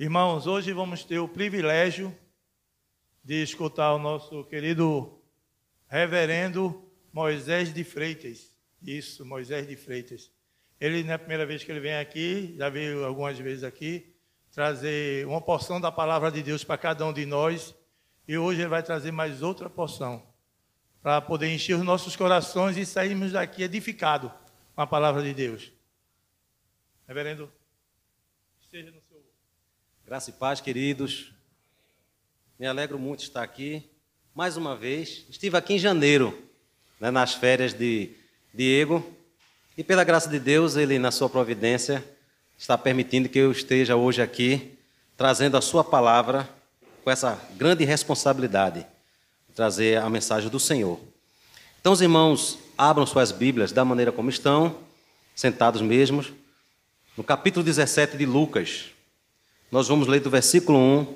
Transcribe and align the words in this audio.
Irmãos, 0.00 0.46
hoje 0.46 0.72
vamos 0.72 1.02
ter 1.02 1.18
o 1.18 1.26
privilégio 1.26 2.16
de 3.24 3.42
escutar 3.42 3.92
o 3.94 3.98
nosso 3.98 4.44
querido 4.44 5.20
reverendo 5.88 6.88
Moisés 7.12 7.74
de 7.74 7.82
Freitas. 7.82 8.56
Isso, 8.80 9.26
Moisés 9.26 9.66
de 9.66 9.74
Freitas. 9.74 10.30
Ele 10.80 11.02
não 11.02 11.10
é 11.10 11.14
a 11.14 11.18
primeira 11.18 11.44
vez 11.44 11.64
que 11.64 11.72
ele 11.72 11.80
vem 11.80 11.96
aqui, 11.96 12.54
já 12.56 12.68
veio 12.68 13.04
algumas 13.04 13.36
vezes 13.40 13.64
aqui, 13.64 14.14
trazer 14.52 15.26
uma 15.26 15.40
porção 15.40 15.80
da 15.80 15.90
palavra 15.90 16.30
de 16.30 16.44
Deus 16.44 16.62
para 16.62 16.78
cada 16.78 17.04
um 17.04 17.12
de 17.12 17.26
nós. 17.26 17.74
E 18.28 18.38
hoje 18.38 18.60
ele 18.60 18.68
vai 18.68 18.84
trazer 18.84 19.10
mais 19.10 19.42
outra 19.42 19.68
porção, 19.68 20.24
para 21.02 21.20
poder 21.20 21.52
encher 21.52 21.74
os 21.74 21.82
nossos 21.82 22.14
corações 22.14 22.76
e 22.76 22.86
sairmos 22.86 23.32
daqui 23.32 23.64
edificados 23.64 24.30
com 24.76 24.80
a 24.80 24.86
palavra 24.86 25.24
de 25.24 25.34
Deus. 25.34 25.72
Reverendo, 27.04 27.50
esteja 28.60 28.92
no. 28.92 29.07
Graça 30.08 30.30
e 30.30 30.32
paz, 30.32 30.58
queridos. 30.58 31.34
Me 32.58 32.66
alegro 32.66 32.98
muito 32.98 33.18
de 33.18 33.26
estar 33.26 33.42
aqui. 33.42 33.86
Mais 34.34 34.56
uma 34.56 34.74
vez, 34.74 35.26
estive 35.28 35.54
aqui 35.54 35.74
em 35.74 35.78
janeiro, 35.78 36.48
né, 36.98 37.10
nas 37.10 37.34
férias 37.34 37.74
de 37.74 38.12
Diego, 38.54 39.06
e 39.76 39.84
pela 39.84 40.04
graça 40.04 40.30
de 40.30 40.40
Deus, 40.40 40.76
ele, 40.76 40.98
na 40.98 41.10
sua 41.10 41.28
providência, 41.28 42.02
está 42.56 42.78
permitindo 42.78 43.28
que 43.28 43.38
eu 43.38 43.52
esteja 43.52 43.96
hoje 43.96 44.22
aqui, 44.22 44.78
trazendo 45.14 45.58
a 45.58 45.60
sua 45.60 45.84
palavra 45.84 46.48
com 47.04 47.10
essa 47.10 47.38
grande 47.58 47.84
responsabilidade 47.84 48.86
de 49.46 49.54
trazer 49.54 49.98
a 49.98 50.08
mensagem 50.08 50.48
do 50.48 50.58
Senhor. 50.58 50.98
Então, 51.82 51.92
os 51.92 52.00
irmãos, 52.00 52.58
abram 52.78 53.04
suas 53.04 53.30
Bíblias 53.30 53.72
da 53.72 53.84
maneira 53.84 54.10
como 54.10 54.30
estão, 54.30 54.74
sentados 55.36 55.82
mesmos, 55.82 56.32
no 57.14 57.22
capítulo 57.22 57.62
17 57.62 58.16
de 58.16 58.24
Lucas. 58.24 58.86
Nós 59.70 59.86
vamos 59.86 60.08
ler 60.08 60.20
do 60.20 60.30
versículo 60.30 60.78
1 60.78 61.14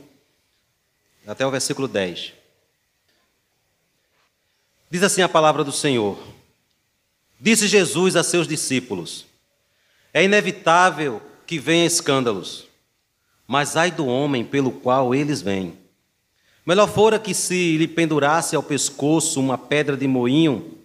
até 1.27 1.47
o 1.47 1.51
versículo 1.51 1.89
10. 1.89 2.35
Diz 4.91 5.03
assim 5.03 5.23
a 5.23 5.29
palavra 5.29 5.65
do 5.65 5.73
Senhor. 5.73 6.19
Disse 7.41 7.67
Jesus 7.67 8.15
a 8.15 8.23
seus 8.23 8.47
discípulos: 8.47 9.25
É 10.13 10.23
inevitável 10.23 11.23
que 11.47 11.59
venham 11.59 11.87
escândalos, 11.87 12.69
mas 13.47 13.75
ai 13.75 13.91
do 13.91 14.07
homem 14.07 14.45
pelo 14.45 14.71
qual 14.71 15.15
eles 15.15 15.41
vêm. 15.41 15.79
Melhor 16.65 16.89
fora 16.89 17.19
que 17.19 17.33
se 17.33 17.79
lhe 17.79 17.89
pendurasse 17.89 18.55
ao 18.55 18.63
pescoço 18.63 19.41
uma 19.41 19.57
pedra 19.57 19.97
de 19.97 20.07
moinho 20.07 20.79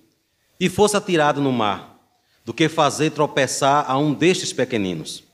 e 0.58 0.70
fosse 0.70 0.96
atirado 0.96 1.42
no 1.42 1.52
mar, 1.52 2.00
do 2.46 2.54
que 2.54 2.70
fazer 2.70 3.12
tropeçar 3.12 3.86
a 3.92 3.98
um 3.98 4.14
destes 4.14 4.54
pequeninos. 4.54 5.27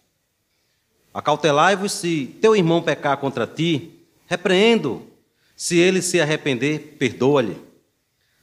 Acautelai-vos 1.13 1.91
se 1.91 2.35
teu 2.41 2.55
irmão 2.55 2.81
pecar 2.81 3.17
contra 3.17 3.45
ti, 3.45 3.91
repreendo. 4.25 5.03
Se 5.55 5.77
ele 5.77 6.01
se 6.01 6.19
arrepender, 6.19 6.95
perdoa-lhe. 6.97 7.55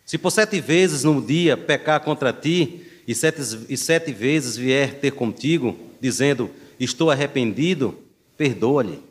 Se 0.06 0.16
por 0.16 0.30
sete 0.30 0.60
vezes 0.60 1.04
no 1.04 1.20
dia 1.20 1.56
pecar 1.56 2.00
contra 2.00 2.32
ti, 2.32 2.86
e 3.06 3.14
sete, 3.14 3.40
e 3.68 3.77
sete 3.77 4.12
vezes 4.12 4.56
vier 4.56 5.00
ter 5.00 5.10
contigo, 5.10 5.77
dizendo: 6.00 6.48
Estou 6.78 7.10
arrependido, 7.10 7.98
perdoa-lhe. 8.36 9.02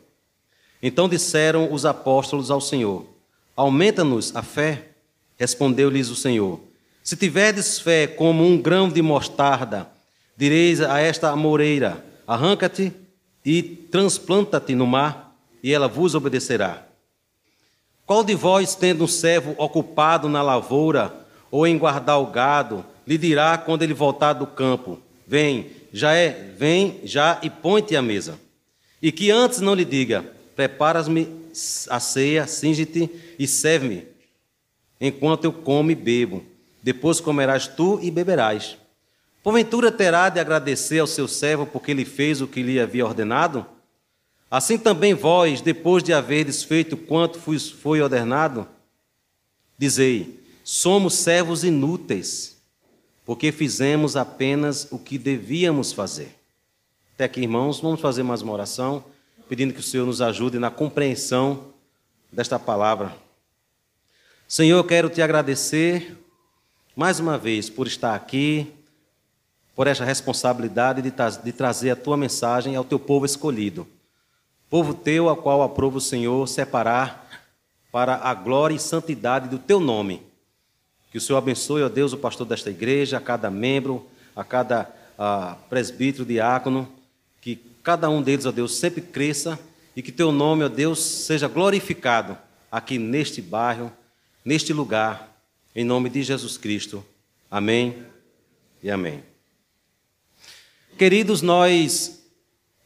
Então 0.82 1.08
disseram 1.08 1.70
os 1.70 1.84
apóstolos 1.84 2.50
ao 2.50 2.60
Senhor: 2.60 3.04
Aumenta-nos 3.54 4.34
a 4.34 4.42
fé. 4.42 4.86
Respondeu-lhes 5.38 6.08
o 6.08 6.16
Senhor: 6.16 6.60
Se 7.02 7.14
tiverdes 7.14 7.78
fé 7.78 8.06
como 8.06 8.46
um 8.46 8.60
grão 8.60 8.88
de 8.88 9.02
mostarda, 9.02 9.90
direis 10.36 10.80
a 10.80 10.98
esta 10.98 11.30
amoreira: 11.30 12.02
Arranca-te 12.26 12.92
e 13.44 13.62
transplanta-te 13.62 14.74
no 14.74 14.86
mar, 14.86 15.36
e 15.62 15.72
ela 15.72 15.88
vos 15.88 16.14
obedecerá. 16.14 16.86
Qual 18.06 18.24
de 18.24 18.34
vós, 18.34 18.74
tendo 18.74 19.04
um 19.04 19.08
servo 19.08 19.54
ocupado 19.56 20.28
na 20.28 20.42
lavoura 20.42 21.14
ou 21.50 21.66
em 21.66 21.78
guardar 21.78 22.20
o 22.20 22.26
gado, 22.26 22.84
lhe 23.06 23.16
dirá 23.16 23.56
quando 23.56 23.82
ele 23.82 23.94
voltar 23.94 24.32
do 24.32 24.46
campo: 24.46 24.98
Vem, 25.26 25.70
já 25.92 26.12
é, 26.14 26.52
vem 26.56 27.00
já 27.04 27.38
e 27.42 27.48
põe-te 27.48 27.94
à 27.94 28.02
mesa. 28.02 28.38
E 29.00 29.12
que 29.12 29.30
antes 29.30 29.60
não 29.60 29.74
lhe 29.74 29.84
diga: 29.84 30.24
Preparas-me 30.56 31.28
a 31.88 32.00
ceia, 32.00 32.46
singe-te 32.46 33.10
e 33.38 33.46
serve-me, 33.46 34.06
enquanto 35.00 35.44
eu 35.44 35.52
como 35.52 35.90
e 35.90 35.94
bebo. 35.94 36.44
Depois 36.82 37.20
comerás 37.20 37.66
tu 37.66 37.98
e 38.02 38.10
beberás. 38.10 38.76
Porventura 39.42 39.90
terá 39.90 40.28
de 40.28 40.38
agradecer 40.38 40.98
ao 40.98 41.06
seu 41.06 41.26
servo 41.26 41.64
porque 41.64 41.90
ele 41.90 42.04
fez 42.04 42.40
o 42.40 42.46
que 42.46 42.62
lhe 42.62 42.78
havia 42.78 43.06
ordenado? 43.06 43.66
Assim 44.50 44.76
também 44.76 45.14
vós, 45.14 45.60
depois 45.60 46.02
de 46.02 46.12
haverdes 46.12 46.62
feito 46.62 46.96
quanto 46.96 47.38
foi 47.38 48.02
ordenado, 48.02 48.68
dizei: 49.78 50.40
somos 50.62 51.14
servos 51.14 51.64
inúteis, 51.64 52.60
porque 53.24 53.50
fizemos 53.52 54.16
apenas 54.16 54.88
o 54.90 54.98
que 54.98 55.16
devíamos 55.16 55.92
fazer. 55.92 56.34
Até 57.14 57.24
aqui, 57.24 57.40
irmãos, 57.40 57.80
vamos 57.80 58.00
fazer 58.00 58.22
mais 58.22 58.42
uma 58.42 58.52
oração, 58.52 59.04
pedindo 59.48 59.72
que 59.72 59.80
o 59.80 59.82
Senhor 59.82 60.04
nos 60.04 60.20
ajude 60.20 60.58
na 60.58 60.70
compreensão 60.70 61.66
desta 62.30 62.58
palavra. 62.58 63.16
Senhor, 64.48 64.78
eu 64.78 64.84
quero 64.84 65.08
te 65.08 65.22
agradecer 65.22 66.18
mais 66.96 67.20
uma 67.20 67.38
vez 67.38 67.70
por 67.70 67.86
estar 67.86 68.14
aqui, 68.14 68.72
por 69.74 69.86
esta 69.86 70.04
responsabilidade 70.04 71.02
de, 71.02 71.10
tra 71.10 71.30
de 71.30 71.52
trazer 71.52 71.90
a 71.90 71.96
tua 71.96 72.16
mensagem 72.16 72.76
ao 72.76 72.84
teu 72.84 72.98
povo 72.98 73.24
escolhido. 73.24 73.86
Povo 74.68 74.94
teu, 74.94 75.28
a 75.28 75.36
qual 75.36 75.62
aprova 75.62 75.98
o 75.98 76.00
Senhor 76.00 76.46
separar 76.46 77.28
para 77.90 78.16
a 78.16 78.34
glória 78.34 78.74
e 78.74 78.78
santidade 78.78 79.48
do 79.48 79.58
teu 79.58 79.80
nome. 79.80 80.22
Que 81.10 81.18
o 81.18 81.20
Senhor 81.20 81.38
abençoe, 81.38 81.82
ó 81.82 81.88
Deus, 81.88 82.12
o 82.12 82.18
pastor 82.18 82.46
desta 82.46 82.70
igreja, 82.70 83.16
a 83.16 83.20
cada 83.20 83.50
membro, 83.50 84.06
a 84.36 84.44
cada 84.44 84.94
a 85.22 85.54
presbítero, 85.68 86.24
diácono, 86.24 86.90
que 87.42 87.56
cada 87.82 88.08
um 88.08 88.22
deles, 88.22 88.46
ó 88.46 88.50
Deus, 88.50 88.78
sempre 88.78 89.02
cresça 89.02 89.60
e 89.94 90.00
que 90.00 90.10
teu 90.10 90.32
nome, 90.32 90.64
ó 90.64 90.68
Deus, 90.68 90.98
seja 90.98 91.46
glorificado 91.46 92.38
aqui 92.72 92.98
neste 92.98 93.42
bairro, 93.42 93.92
neste 94.42 94.72
lugar, 94.72 95.28
em 95.76 95.84
nome 95.84 96.08
de 96.08 96.22
Jesus 96.22 96.56
Cristo. 96.56 97.04
Amém 97.50 98.02
e 98.82 98.90
amém. 98.90 99.29
Queridos, 101.00 101.40
nós 101.40 102.20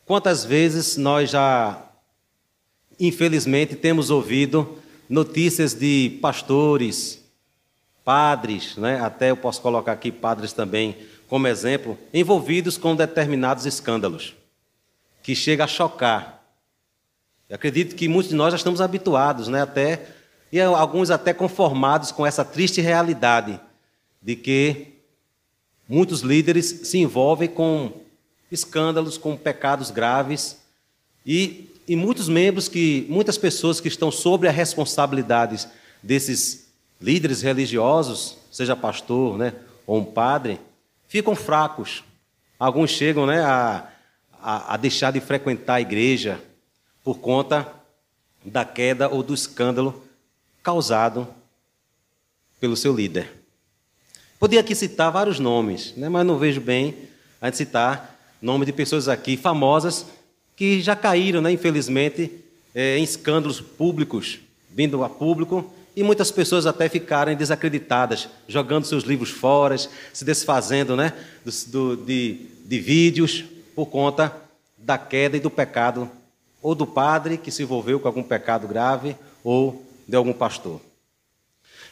Quantas 0.06 0.44
vezes 0.44 0.97
nós 0.97 1.30
já, 1.30 1.82
infelizmente, 3.00 3.75
temos 3.75 4.08
ouvido 4.08 4.78
notícias 5.08 5.75
de 5.75 6.19
pastores, 6.22 7.25
padres, 8.04 8.76
né? 8.76 9.00
até 9.00 9.32
eu 9.32 9.36
posso 9.36 9.60
colocar 9.60 9.91
aqui 9.91 10.12
padres 10.12 10.52
também 10.52 10.97
como 11.26 11.48
exemplo, 11.48 11.98
envolvidos 12.12 12.76
com 12.78 12.94
determinados 12.94 13.66
escândalos, 13.66 14.36
que 15.22 15.34
chega 15.34 15.64
a 15.64 15.66
chocar. 15.66 16.44
Eu 17.48 17.56
acredito 17.56 17.96
que 17.96 18.06
muitos 18.06 18.31
de 18.31 18.36
nós 18.36 18.52
já 18.52 18.58
estamos 18.58 18.81
habituados, 18.81 19.48
né? 19.48 19.62
até, 19.62 20.06
e 20.52 20.60
alguns 20.60 21.10
até 21.10 21.32
conformados 21.32 22.12
com 22.12 22.25
essa 22.25 22.44
triste 22.44 22.81
realidade 22.81 23.58
de 24.22 24.36
que 24.36 25.00
muitos 25.88 26.20
líderes 26.20 26.66
se 26.84 26.98
envolvem 26.98 27.48
com 27.48 28.03
escândalos, 28.50 29.19
com 29.19 29.37
pecados 29.37 29.91
graves 29.91 30.59
e, 31.25 31.71
e 31.88 31.97
muitos 31.97 32.28
membros 32.28 32.69
que, 32.69 33.06
muitas 33.09 33.38
pessoas 33.38 33.81
que 33.81 33.88
estão 33.88 34.10
sobre 34.10 34.49
a 34.49 34.53
responsabilidade 34.53 35.66
desses 36.03 36.69
líderes 37.00 37.43
religiosos, 37.43 38.37
seja 38.50 38.77
pastor, 38.77 39.37
né, 39.38 39.55
ou 39.87 39.99
um 39.99 40.05
padre, 40.05 40.60
ficam 41.09 41.34
fracos. 41.34 42.05
Alguns 42.59 42.91
chegam, 42.91 43.27
né, 43.27 43.41
a, 43.41 43.88
a, 44.41 44.75
a 44.75 44.76
deixar 44.76 45.12
de 45.12 45.21
frequentar 45.21 45.75
a 45.75 45.81
igreja 45.81 46.41
por 47.03 47.19
conta 47.19 47.72
da 48.44 48.64
queda 48.64 49.08
ou 49.08 49.23
do 49.23 49.35
escândalo 49.35 50.02
causado 50.62 51.29
pelo 52.61 52.76
seu 52.76 52.94
líder. 52.94 53.31
Podia 54.38 54.61
aqui 54.61 54.75
citar 54.75 55.11
vários 55.11 55.38
nomes, 55.38 55.94
né, 55.96 56.08
mas 56.08 56.26
não 56.26 56.38
vejo 56.38 56.61
bem 56.61 56.96
a 57.41 57.46
gente 57.46 57.56
citar 57.56 58.13
nome 58.44 58.67
de 58.67 58.73
pessoas 58.75 59.08
aqui 59.08 59.38
famosas 59.38 60.05
que 60.55 60.82
já 60.82 60.94
caíram, 60.94 61.41
né, 61.41 61.50
infelizmente, 61.50 62.31
é, 62.75 62.99
em 62.99 63.02
escândalos 63.02 63.58
públicos, 63.58 64.38
vindo 64.70 65.02
a 65.02 65.08
público, 65.08 65.73
e 65.96 66.02
muitas 66.02 66.31
pessoas 66.31 66.67
até 66.67 66.88
ficarem 66.88 67.37
desacreditadas, 67.37 68.29
jogando 68.46 68.85
seus 68.85 69.05
livros 69.05 69.31
fora, 69.31 69.76
se 69.79 70.25
desfazendo 70.25 70.94
né, 70.94 71.14
do, 71.43 71.96
do, 71.96 72.05
de, 72.05 72.46
de 72.67 72.79
vídeos 72.81 73.44
por 73.75 73.87
conta 73.87 74.35
da 74.76 74.99
queda 74.99 75.38
e 75.38 75.41
do 75.41 75.50
pecado, 75.50 76.11
ou 76.61 76.75
do 76.75 76.87
padre 76.87 77.38
que 77.38 77.50
se 77.50 77.62
envolveu 77.62 77.99
com 77.99 78.08
algum 78.08 78.23
pecado 78.23 78.69
grave, 78.69 79.17
ou 79.43 79.85
de 80.06 80.17
algum 80.17 80.35
pastor. 80.35 80.82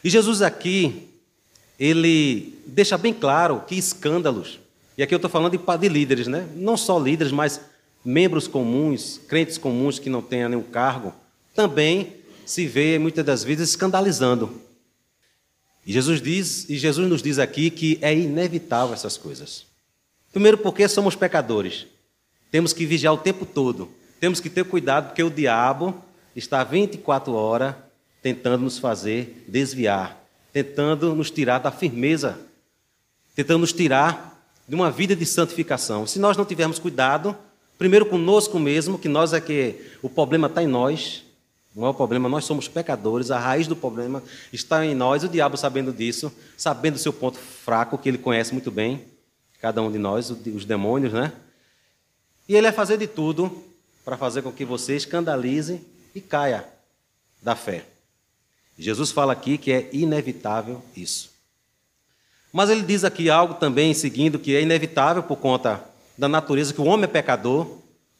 E 0.04 0.10
Jesus 0.10 0.43
aqui, 0.43 1.08
ele 1.78 2.58
deixa 2.66 2.99
bem 2.99 3.14
claro 3.14 3.62
que 3.66 3.75
escândalos 3.75 4.60
e 4.96 5.02
aqui 5.02 5.14
eu 5.14 5.16
estou 5.16 5.30
falando 5.30 5.56
de, 5.56 5.78
de 5.78 5.88
líderes, 5.88 6.26
né? 6.26 6.48
não 6.54 6.76
só 6.76 6.98
líderes, 6.98 7.32
mas 7.32 7.60
membros 8.04 8.46
comuns, 8.46 9.20
crentes 9.28 9.56
comuns 9.56 9.98
que 9.98 10.10
não 10.10 10.20
tenham 10.20 10.48
nenhum 10.48 10.62
cargo, 10.62 11.14
também 11.54 12.16
se 12.44 12.66
vê 12.66 12.98
muitas 12.98 13.24
das 13.24 13.44
vezes 13.44 13.70
escandalizando. 13.70 14.60
E 15.86 15.92
Jesus 15.92 16.20
diz, 16.20 16.68
e 16.68 16.76
Jesus 16.76 17.08
nos 17.08 17.22
diz 17.22 17.38
aqui 17.38 17.70
que 17.70 17.98
é 18.00 18.14
inevitável 18.14 18.94
essas 18.94 19.16
coisas. 19.16 19.66
Primeiro 20.32 20.58
porque 20.58 20.86
somos 20.88 21.16
pecadores. 21.16 21.86
Temos 22.50 22.72
que 22.72 22.86
vigiar 22.86 23.14
o 23.14 23.18
tempo 23.18 23.44
todo. 23.44 23.90
Temos 24.20 24.40
que 24.40 24.48
ter 24.48 24.64
cuidado 24.64 25.08
porque 25.08 25.22
o 25.22 25.30
diabo 25.30 25.94
está 26.36 26.62
24 26.62 27.32
horas 27.32 27.74
tentando 28.22 28.62
nos 28.62 28.78
fazer 28.78 29.44
desviar, 29.48 30.24
tentando 30.52 31.14
nos 31.14 31.30
tirar 31.30 31.58
da 31.58 31.72
firmeza, 31.72 32.38
tentando 33.34 33.60
nos 33.60 33.72
tirar 33.72 34.31
de 34.69 34.75
uma 34.75 34.91
vida 34.91 35.14
de 35.14 35.26
santificação. 35.26 36.06
Se 36.06 36.19
nós 36.19 36.37
não 36.37 36.44
tivermos 36.44 36.79
cuidado, 36.79 37.37
primeiro 37.79 38.06
conosco 38.06 38.59
mesmo, 38.59 38.99
que 38.99 39.09
nós 39.09 39.32
é 39.32 39.41
que 39.41 39.81
o 40.03 40.09
problema 40.09 40.47
está 40.47 40.62
em 40.62 40.67
nós, 40.67 41.25
não 41.75 41.87
é 41.87 41.88
o 41.88 41.94
problema, 41.94 42.29
nós 42.29 42.44
somos 42.44 42.69
pecadores, 42.69 43.31
a 43.31 43.38
raiz 43.38 43.67
do 43.67 43.75
problema 43.75 44.23
está 44.53 44.85
em 44.85 44.94
nós, 44.94 45.25
o 45.25 45.29
diabo 45.29 45.56
sabendo 45.56 45.93
disso, 45.93 46.31
sabendo 46.56 46.97
o 46.97 46.99
seu 46.99 47.12
ponto 47.12 47.38
fraco, 47.38 47.97
que 47.97 48.09
ele 48.09 48.19
conhece 48.19 48.53
muito 48.53 48.70
bem, 48.70 49.05
cada 49.61 49.81
um 49.81 49.91
de 49.91 49.99
nós, 49.99 50.31
os 50.31 50.64
demônios, 50.64 51.12
né? 51.12 51.32
E 52.49 52.55
ele 52.55 52.62
vai 52.62 52.73
fazer 52.73 52.99
de 52.99 53.06
tudo 53.06 53.64
para 54.05 54.17
fazer 54.17 54.43
com 54.43 54.53
que 54.53 54.64
você 54.64 54.97
escandalize 54.97 55.81
e 56.14 56.20
caia 56.20 56.67
da 57.41 57.56
fé. 57.56 57.87
Jesus 58.79 59.11
fala 59.11 59.32
aqui 59.32 59.56
que 59.56 59.73
é 59.73 59.88
inevitável 59.93 60.82
isso. 60.97 61.31
Mas 62.52 62.69
ele 62.69 62.82
diz 62.82 63.02
aqui 63.02 63.31
algo 63.31 63.54
também, 63.54 63.94
seguindo, 63.94 64.38
que 64.38 64.54
é 64.54 64.60
inevitável 64.60 65.22
por 65.22 65.37
conta 65.37 65.82
da 66.19 66.28
natureza, 66.28 66.75
que 66.75 66.81
o 66.81 66.84
homem 66.84 67.04
é 67.04 67.08
pecador, 67.08 67.66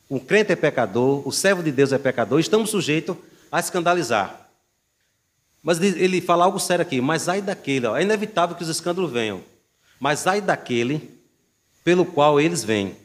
o 0.09 0.19
crente 0.19 0.53
é 0.53 0.57
pecador, 0.57 1.27
o 1.27 1.31
servo 1.31 1.63
de 1.63 1.71
Deus 1.71 1.93
é 1.93 1.99
pecador, 1.99 2.41
estamos 2.41 2.71
sujeitos 2.71 3.17
a 3.51 3.61
escandalizar. 3.61 4.49
Mas 5.63 5.81
ele 5.81 6.21
fala 6.21 6.45
algo 6.45 6.59
sério 6.59 6.83
aqui, 6.83 7.01
mas 7.01 7.29
ai 7.29 7.43
daquele, 7.43 7.87
ó, 7.87 7.97
é 7.97 8.03
inevitável 8.03 8.57
que 8.57 8.63
os 8.63 8.69
escândalos 8.69 9.13
venham, 9.13 9.43
mas 10.01 10.27
ai 10.27 10.41
daquele 10.41 11.11
pelo 11.85 12.05
qual 12.05 12.41
eles 12.41 12.65
vêm. 12.65 12.97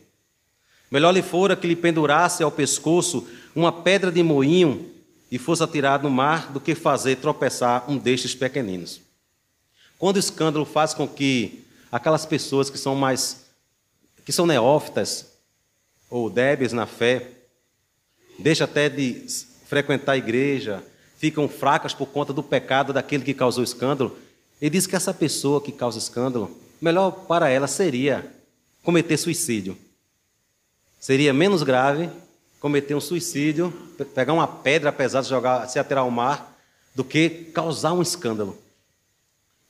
Melhor 0.90 1.12
lhe 1.12 1.22
fora 1.22 1.56
que 1.56 1.68
lhe 1.68 1.76
pendurasse 1.76 2.42
ao 2.42 2.52
pescoço 2.52 3.28
uma 3.54 3.72
pedra 3.72 4.12
de 4.12 4.24
moinho 4.24 4.90
e 5.30 5.38
fosse 5.38 5.62
atirado 5.62 6.04
no 6.04 6.10
mar 6.10 6.52
do 6.52 6.60
que 6.60 6.74
fazer 6.74 7.18
tropeçar 7.18 7.84
um 7.90 7.98
destes 7.98 8.34
pequeninos. 8.34 9.07
Quando 9.98 10.18
o 10.18 10.20
escândalo 10.20 10.66
faz 10.66 10.94
com 10.94 11.08
que 11.08 11.66
aquelas 11.92 12.26
pessoas 12.26 12.70
que 12.70 12.78
são 12.78 12.96
mais 12.96 13.46
que 14.24 14.32
são 14.32 14.46
neófitas 14.46 15.26
ou 16.10 16.30
débeis 16.30 16.74
na 16.74 16.86
fé, 16.86 17.32
deixam 18.38 18.66
até 18.66 18.90
de 18.90 19.26
frequentar 19.66 20.14
a 20.14 20.18
igreja, 20.18 20.84
ficam 21.18 21.48
fracas 21.48 21.94
por 21.94 22.08
conta 22.08 22.34
do 22.34 22.44
pecado 22.44 22.92
daquele 22.92 23.24
que 23.24 23.34
causou 23.34 23.64
escândalo. 23.64 24.18
Ele 24.62 24.72
diz 24.72 24.86
que 24.86 24.98
essa 24.98 25.14
pessoa 25.14 25.62
que 25.62 25.72
causa 25.72 25.98
escândalo, 25.98 26.56
melhor 26.82 27.12
para 27.12 27.50
ela 27.50 27.68
seria 27.68 28.30
cometer 28.84 29.18
suicídio. 29.18 29.78
Seria 31.00 31.34
menos 31.34 31.64
grave 31.64 32.10
cometer 32.60 32.96
um 32.96 33.02
suicídio, 33.02 33.72
pegar 34.16 34.34
uma 34.34 34.48
pedra 34.48 34.92
pesada, 34.92 35.28
jogar, 35.28 35.68
se 35.68 35.80
atirar 35.80 36.02
ao 36.02 36.12
mar, 36.12 36.58
do 36.96 37.04
que 37.04 37.30
causar 37.54 37.94
um 37.94 38.02
escândalo. 38.02 38.58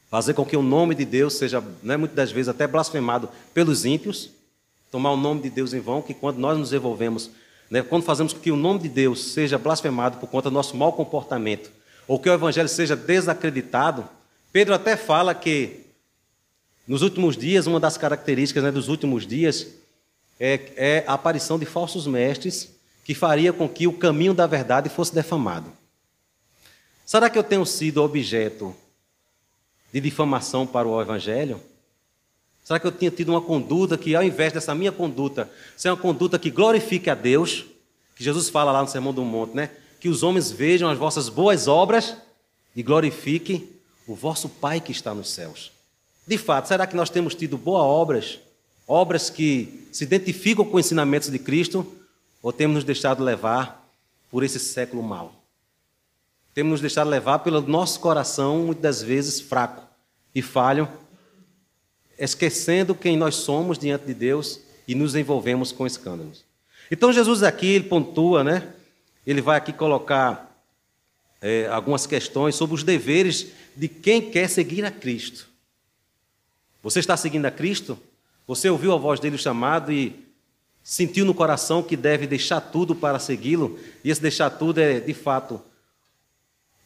Fazer 0.09 0.33
com 0.33 0.45
que 0.45 0.55
o 0.55 0.61
nome 0.61 0.95
de 0.95 1.05
Deus 1.05 1.33
seja, 1.33 1.63
né, 1.83 1.97
muitas 1.97 2.15
das 2.15 2.31
vezes, 2.31 2.47
até 2.47 2.65
blasfemado 2.65 3.29
pelos 3.53 3.85
ímpios, 3.85 4.29
tomar 4.91 5.11
o 5.11 5.17
nome 5.17 5.41
de 5.41 5.49
Deus 5.49 5.73
em 5.73 5.79
vão, 5.79 6.01
que 6.01 6.13
quando 6.13 6.37
nós 6.37 6.57
nos 6.57 6.71
envolvemos 6.71 7.29
né? 7.69 7.81
Quando 7.81 8.03
fazemos 8.03 8.33
com 8.33 8.39
que 8.39 8.51
o 8.51 8.55
nome 8.55 8.79
de 8.79 8.89
Deus 8.89 9.33
seja 9.33 9.57
blasfemado 9.57 10.17
por 10.17 10.27
conta 10.29 10.49
do 10.49 10.53
nosso 10.53 10.75
mau 10.75 10.93
comportamento, 10.93 11.69
ou 12.07 12.19
que 12.19 12.29
o 12.29 12.33
Evangelho 12.33 12.69
seja 12.69 12.95
desacreditado, 12.95 14.07
Pedro 14.51 14.73
até 14.73 14.95
fala 14.95 15.35
que 15.35 15.85
nos 16.87 17.01
últimos 17.01 17.35
dias, 17.35 17.67
uma 17.67 17.79
das 17.79 17.97
características 17.97 18.63
né, 18.63 18.71
dos 18.71 18.87
últimos 18.87 19.27
dias 19.27 19.67
é, 20.39 20.71
é 20.77 21.03
a 21.05 21.13
aparição 21.13 21.59
de 21.59 21.65
falsos 21.65 22.07
mestres 22.07 22.73
que 23.03 23.13
faria 23.13 23.51
com 23.51 23.67
que 23.67 23.87
o 23.87 23.93
caminho 23.93 24.33
da 24.33 24.47
verdade 24.47 24.87
fosse 24.87 25.13
defamado. 25.13 25.71
Será 27.05 27.29
que 27.29 27.37
eu 27.37 27.43
tenho 27.43 27.65
sido 27.65 28.01
objeto 28.01 28.73
de 29.91 30.01
difamação 30.01 30.65
para 30.65 30.87
o 30.87 31.01
Evangelho? 31.01 31.61
Será 32.63 32.79
que 32.79 32.87
eu 32.87 32.91
tinha 32.91 33.09
tido 33.09 33.29
uma 33.29 33.39
conduta 33.39 33.97
que, 33.97 34.13
ao 34.13 34.23
invés 34.23 34.51
dessa 34.51 34.75
minha 34.75 34.91
conduta, 34.91 35.49
ser 35.77 35.89
uma 35.89 35.95
conduta 35.95 36.37
que 36.37 36.51
glorifique 36.51 37.09
a 37.09 37.15
Deus, 37.15 37.65
que 38.13 38.23
Jesus 38.23 38.49
fala 38.49 38.73
lá 38.73 38.81
no 38.81 38.89
Sermão 38.89 39.13
do 39.13 39.23
Monte, 39.23 39.55
né? 39.55 39.69
Que 40.01 40.09
os 40.09 40.21
homens 40.21 40.51
vejam 40.51 40.89
as 40.89 40.97
vossas 40.97 41.29
boas 41.29 41.67
obras 41.69 42.17
e 42.75 42.83
glorifiquem 42.83 43.69
o 44.05 44.13
vosso 44.13 44.49
Pai 44.49 44.81
que 44.81 44.91
está 44.91 45.13
nos 45.13 45.29
céus. 45.29 45.71
De 46.27 46.37
fato, 46.37 46.67
será 46.67 46.85
que 46.85 46.95
nós 46.95 47.09
temos 47.09 47.33
tido 47.33 47.57
boas 47.57 47.83
obras, 47.83 48.39
obras 48.85 49.29
que 49.29 49.87
se 49.93 50.03
identificam 50.03 50.65
com 50.65 50.75
os 50.75 50.85
ensinamentos 50.85 51.31
de 51.31 51.39
Cristo, 51.39 51.89
ou 52.41 52.51
temos 52.51 52.75
nos 52.75 52.83
deixado 52.83 53.23
levar 53.23 53.89
por 54.29 54.43
esse 54.43 54.59
século 54.59 55.01
mau? 55.01 55.36
Temos 56.57 56.71
nos 56.71 56.81
deixado 56.81 57.07
levar 57.07 57.37
pelo 57.37 57.61
nosso 57.61 57.99
coração, 57.99 58.63
muitas 58.63 58.81
das 58.81 59.03
vezes 59.03 59.39
fraco 59.39 59.87
e 60.33 60.41
falho, 60.41 60.89
esquecendo 62.17 62.95
quem 62.95 63.15
nós 63.15 63.35
somos 63.35 63.77
diante 63.77 64.07
de 64.07 64.13
Deus 64.15 64.61
e 64.87 64.95
nos 64.95 65.13
envolvemos 65.13 65.71
com 65.71 65.85
escândalos. 65.85 66.43
Então 66.89 67.13
Jesus 67.13 67.43
aqui 67.43 67.67
ele 67.67 67.83
pontua, 67.83 68.43
né? 68.43 68.73
Ele 69.23 69.39
vai 69.39 69.55
aqui 69.55 69.71
colocar 69.71 70.59
é, 71.39 71.67
algumas 71.67 72.07
questões 72.07 72.55
sobre 72.55 72.73
os 72.73 72.81
deveres 72.81 73.49
de 73.75 73.87
quem 73.87 74.31
quer 74.31 74.49
seguir 74.49 74.83
a 74.83 74.89
Cristo. 74.89 75.47
Você 76.81 76.97
está 76.97 77.15
seguindo 77.15 77.45
a 77.45 77.51
Cristo? 77.51 77.99
Você 78.47 78.67
ouviu 78.67 78.93
a 78.93 78.97
voz 78.97 79.19
dele 79.19 79.37
chamado 79.37 79.91
e 79.91 80.25
sentiu 80.81 81.23
no 81.23 81.35
coração 81.35 81.83
que 81.83 81.95
deve 81.95 82.25
deixar 82.25 82.61
tudo 82.61 82.95
para 82.95 83.19
segui-lo? 83.19 83.79
E 84.03 84.09
esse 84.09 84.19
deixar 84.19 84.49
tudo 84.49 84.79
é, 84.79 84.99
de 84.99 85.13
fato, 85.13 85.61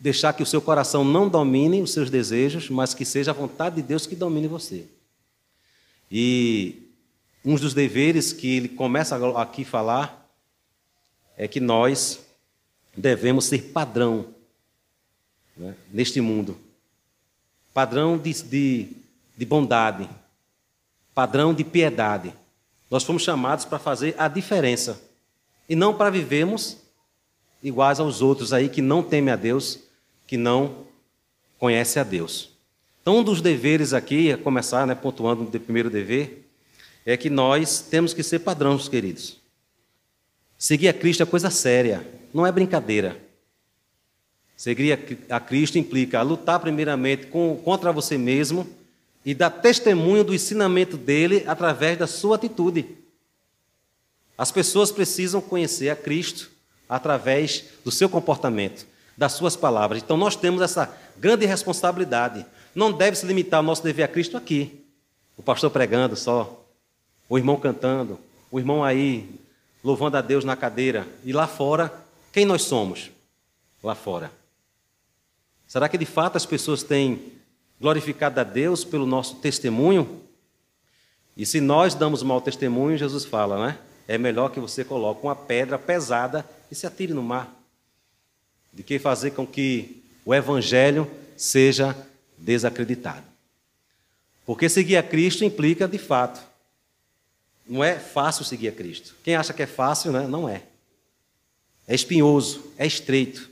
deixar 0.02 0.34
que 0.34 0.44
o 0.44 0.46
seu 0.46 0.62
coração 0.62 1.06
não 1.06 1.30
domine 1.30 1.82
os 1.82 1.94
seus 1.94 2.10
desejos, 2.10 2.70
mas 2.70 2.94
que 2.94 3.06
seja 3.06 3.32
a 3.32 3.34
vontade 3.34 3.78
de 3.78 3.84
Deus 3.84 4.06
que 4.06 4.16
domine 4.16 4.48
você. 4.48 4.86
E 6.12 6.90
um 7.46 7.56
dos 7.56 7.74
deveres 7.74 8.34
que 8.34 8.58
ele 8.58 8.68
começa 8.68 9.16
aqui 9.40 9.62
a 9.62 9.66
falar 9.66 10.30
é 11.38 11.48
que 11.48 11.60
nós 11.60 12.20
devemos 12.98 13.46
ser 13.46 13.72
padrão 13.72 14.26
né, 15.56 15.76
neste 15.94 16.20
mundo 16.20 16.58
padrão 17.74 18.18
de, 18.18 18.34
de, 18.44 18.90
de 19.38 19.46
bondade, 19.46 20.10
padrão 21.14 21.54
de 21.54 21.64
piedade. 21.64 22.34
Nós 22.90 23.04
fomos 23.04 23.24
chamados 23.24 23.66
para 23.66 23.80
fazer 23.80 24.16
a 24.18 24.28
diferença 24.28 25.02
e 25.70 25.76
não 25.76 25.94
para 25.94 26.10
vivermos 26.10 26.78
iguais 27.64 28.00
aos 28.00 28.22
outros 28.22 28.52
aí 28.52 28.68
que 28.68 28.82
não 28.82 29.02
temem 29.02 29.34
a 29.34 29.38
Deus, 29.38 29.80
que 30.32 30.38
não 30.38 30.88
conhecem 31.60 32.00
a 32.00 32.06
Deus. 32.06 32.52
Então, 33.02 33.18
um 33.18 33.24
dos 33.24 33.42
deveres 33.42 33.92
aqui, 33.92 34.32
a 34.32 34.38
começar 34.38 34.88
né, 34.88 34.96
pontuando 34.96 35.44
o 35.44 35.60
primeiro 35.60 35.90
dever, 35.90 36.50
é 37.06 37.18
que 37.18 37.30
nós 37.30 37.82
temos 37.82 38.14
que 38.14 38.24
ser 38.24 38.40
padrões, 38.40 38.88
queridos. 38.88 39.42
Seguir 40.58 40.88
a 40.88 40.94
Cristo 40.94 41.22
é 41.22 41.26
coisa 41.26 41.50
séria, 41.50 42.08
não 42.34 42.48
é 42.48 42.52
brincadeira. 42.54 43.22
Seguir 44.56 44.98
a 45.30 45.40
Cristo 45.42 45.78
implica 45.78 46.22
lutar 46.22 46.62
primeiramente 46.62 47.28
com, 47.28 47.58
contra 47.58 47.92
você 47.92 48.18
mesmo 48.18 48.66
e 49.26 49.34
dar 49.34 49.50
testemunho 49.50 50.24
do 50.24 50.34
ensinamento 50.34 50.96
dele 50.96 51.44
através 51.46 51.98
da 51.98 52.08
sua 52.08 52.38
atitude. 52.38 52.88
As 54.38 54.50
pessoas 54.50 54.94
precisam 54.94 55.42
conhecer 55.42 55.90
a 55.90 55.96
Cristo 55.98 56.50
através 56.88 57.66
do 57.84 57.92
seu 57.92 58.08
comportamento, 58.08 58.88
das 59.22 59.34
suas 59.34 59.56
palavras. 59.56 60.02
Então 60.02 60.18
nós 60.18 60.36
temos 60.36 60.64
essa 60.64 60.92
grande 61.20 61.46
responsabilidade 61.46 62.44
não 62.74 62.92
deve 62.92 63.16
se 63.16 63.26
limitar 63.28 63.60
o 63.60 63.64
nosso 63.64 63.84
dever 63.84 64.02
a 64.02 64.08
Cristo 64.08 64.36
aqui. 64.36 64.84
O 65.38 65.44
pastor 65.44 65.70
pregando 65.70 66.16
só, 66.16 66.66
o 67.30 67.38
irmão 67.38 67.60
cantando, 67.60 68.20
o 68.50 68.58
irmão 68.58 68.84
aí 68.84 69.30
louvando 69.84 70.18
a 70.18 70.22
Deus 70.22 70.44
na 70.44 70.56
cadeira. 70.56 71.08
E 71.24 71.32
lá 71.32 71.46
fora, 71.46 71.94
quem 72.32 72.46
nós 72.46 72.64
somos? 72.64 73.12
Lá 73.84 73.94
fora. 73.94 74.32
Será 75.68 75.88
que 75.88 76.00
de 76.00 76.06
fato 76.06 76.36
as 76.36 76.46
pessoas 76.46 76.82
têm 76.82 77.22
glorificado 77.80 78.40
a 78.40 78.44
Deus 78.44 78.84
pelo 78.84 79.06
nosso 79.06 79.36
testemunho? 79.36 80.22
E 81.38 81.46
se 81.46 81.62
nós 81.62 81.94
damos 81.94 82.24
mau 82.24 82.42
testemunho, 82.42 82.98
Jesus 82.98 83.24
fala, 83.24 83.68
né? 83.68 83.78
É 84.08 84.18
melhor 84.18 84.50
que 84.50 84.60
você 84.60 84.84
coloque 84.84 85.24
uma 85.24 85.36
pedra 85.36 85.78
pesada 85.78 86.44
e 86.72 86.76
se 86.76 86.88
atire 86.88 87.14
no 87.14 87.22
mar, 87.22 87.61
do 88.72 88.84
que 88.84 89.00
fazer 89.00 89.32
com 89.32 89.46
que 89.46 90.02
o 90.26 90.34
evangelho 90.34 91.10
seja 91.36 91.96
desacreditado. 92.38 93.26
Porque 94.46 94.70
seguir 94.70 94.98
a 94.98 95.04
Cristo 95.04 95.44
implica, 95.44 95.88
de 95.88 95.98
fato, 95.98 96.42
não 97.68 97.84
é 97.84 98.00
fácil 98.00 98.44
seguir 98.44 98.70
a 98.70 98.72
Cristo. 98.72 99.16
Quem 99.24 99.36
acha 99.36 99.54
que 99.54 99.64
é 99.64 99.68
fácil, 99.68 100.12
né? 100.12 100.28
não 100.28 100.48
é. 100.48 100.64
É 101.88 101.96
espinhoso, 101.96 102.72
é 102.78 102.86
estreito. 102.86 103.50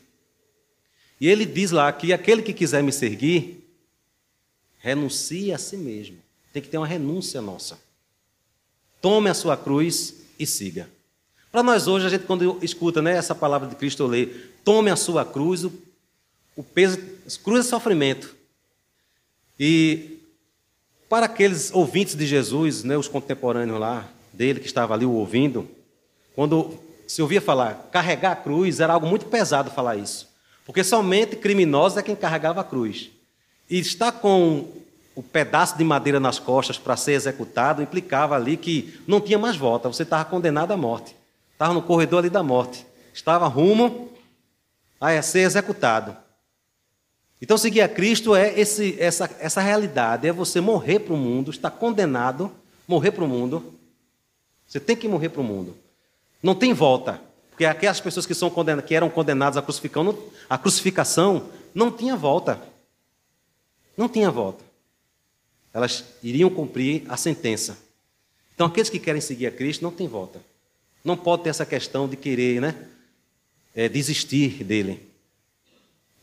E 1.20 1.28
ele 1.28 1.46
diz 1.46 1.72
lá 1.72 1.92
que 1.92 2.14
aquele 2.14 2.42
que 2.42 2.54
quiser 2.54 2.82
me 2.82 2.92
seguir, 2.92 3.70
renuncie 4.80 5.52
a 5.52 5.58
si 5.58 5.78
mesmo. 5.78 6.18
Tem 6.54 6.62
que 6.62 6.70
ter 6.70 6.78
uma 6.78 6.88
renúncia 6.88 7.42
nossa. 7.42 7.80
Tome 9.02 9.30
a 9.30 9.34
sua 9.34 9.56
cruz 9.56 10.16
e 10.38 10.46
siga. 10.46 10.90
Para 11.52 11.64
nós 11.64 11.88
hoje, 11.88 12.06
a 12.06 12.10
gente 12.10 12.26
quando 12.26 12.60
escuta 12.62 13.02
né, 13.02 13.16
essa 13.18 13.34
palavra 13.34 13.68
de 13.68 13.76
Cristo, 13.76 14.04
eu 14.04 14.08
leio, 14.08 14.36
tome 14.64 14.92
a 14.92 14.96
sua 14.96 15.26
cruz, 15.26 15.64
o, 15.64 15.72
o 16.56 16.64
peso, 16.64 17.00
cruz 17.44 17.66
é 17.66 17.70
sofrimento. 17.70 18.36
E 19.60 20.20
para 21.10 21.26
aqueles 21.26 21.74
ouvintes 21.74 22.16
de 22.16 22.26
Jesus, 22.28 22.84
né, 22.84 22.96
os 22.96 23.08
contemporâneos 23.08 23.80
lá 23.80 24.08
dele 24.32 24.60
que 24.60 24.68
estava 24.68 24.94
ali 24.94 25.06
o 25.06 25.12
ouvindo, 25.12 25.68
quando 26.36 26.78
se 27.08 27.22
ouvia 27.22 27.42
falar 27.42 27.90
carregar 27.92 28.34
a 28.34 28.36
cruz, 28.36 28.80
era 28.80 28.94
algo 28.94 29.08
muito 29.08 29.26
pesado 29.26 29.72
falar 29.72 29.96
isso. 29.96 30.30
Porque 30.68 30.84
somente 30.84 31.36
criminosos 31.36 31.98
é 31.98 32.04
quem 32.04 32.16
carregava 32.16 32.62
a 32.62 32.64
cruz. 32.64 33.10
E 33.68 33.80
estar 33.80 34.12
com 34.12 34.68
o 35.16 35.24
pedaço 35.24 35.76
de 35.76 35.84
madeira 35.84 36.20
nas 36.20 36.38
costas 36.38 36.78
para 36.78 36.96
ser 36.96 37.14
executado 37.14 37.82
implicava 37.82 38.36
ali 38.36 38.56
que 38.56 39.02
não 39.08 39.20
tinha 39.20 39.40
mais 39.40 39.58
volta, 39.58 39.90
você 39.90 40.04
estava 40.04 40.24
condenado 40.26 40.72
à 40.72 40.78
morte. 40.78 41.19
Estava 41.60 41.74
no 41.74 41.82
corredor 41.82 42.20
ali 42.20 42.30
da 42.30 42.42
morte. 42.42 42.86
Estava 43.14 43.46
rumo 43.46 44.10
a 44.98 45.22
ser 45.22 45.40
executado. 45.40 46.16
Então, 47.42 47.58
seguir 47.58 47.82
a 47.82 47.90
Cristo 47.90 48.34
é 48.34 48.58
esse, 48.58 48.96
essa, 48.98 49.30
essa 49.42 49.60
realidade, 49.60 50.26
é 50.26 50.32
você 50.32 50.62
morrer 50.62 51.00
para 51.00 51.14
o 51.14 51.18
mundo, 51.18 51.52
estar 51.52 51.70
condenado, 51.70 52.50
morrer 52.88 53.12
para 53.12 53.26
o 53.26 53.28
mundo. 53.28 53.74
Você 54.66 54.80
tem 54.80 54.96
que 54.96 55.06
morrer 55.10 55.28
para 55.28 55.42
o 55.42 55.44
mundo. 55.44 55.76
Não 56.42 56.56
tem 56.56 56.72
volta. 56.72 57.20
Porque 57.50 57.66
aquelas 57.66 58.00
pessoas 58.00 58.26
que, 58.26 58.34
são 58.34 58.50
condenadas, 58.50 58.86
que 58.86 58.96
eram 58.96 59.10
condenadas 59.10 59.58
à 59.58 59.62
crucificação, 59.62 60.18
a 60.50 60.58
crucificação 60.58 61.50
não 61.76 61.92
tinha 61.92 62.16
volta. 62.16 62.58
Não 63.98 64.08
tinha 64.08 64.32
volta. 64.32 64.64
Elas 65.74 66.06
iriam 66.24 66.50
cumprir 66.50 67.04
a 67.10 67.18
sentença. 67.18 67.78
Então, 68.56 68.68
aqueles 68.68 68.90
que 68.90 68.98
querem 68.98 69.20
seguir 69.20 69.48
a 69.48 69.52
Cristo 69.52 69.84
não 69.84 69.92
tem 69.92 70.08
volta. 70.08 70.40
Não 71.10 71.18
pode 71.18 71.44
ter 71.44 71.50
essa 71.50 71.66
questão 71.66 72.08
de 72.08 72.16
querer 72.16 72.62
né, 72.62 72.76
é, 73.76 73.90
desistir 73.90 74.64
dele. 74.64 75.10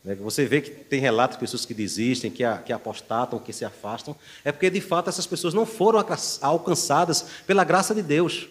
Né? 0.01 0.15
Você 0.15 0.45
vê 0.45 0.61
que 0.61 0.71
tem 0.71 1.01
relatos 1.01 1.35
de 1.35 1.41
pessoas 1.41 1.65
que 1.65 1.73
desistem, 1.73 2.31
que, 2.31 2.43
que 2.65 2.71
apostatam, 2.71 3.37
que 3.37 3.51
se 3.51 3.65
afastam. 3.65 4.15
É 4.45 4.51
porque, 4.53 4.69
de 4.69 4.79
fato, 4.79 5.09
essas 5.09 5.27
pessoas 5.27 5.53
não 5.53 5.65
foram 5.65 5.99
alcançadas 6.41 7.25
pela 7.45 7.65
graça 7.65 7.93
de 7.93 8.01
Deus. 8.01 8.47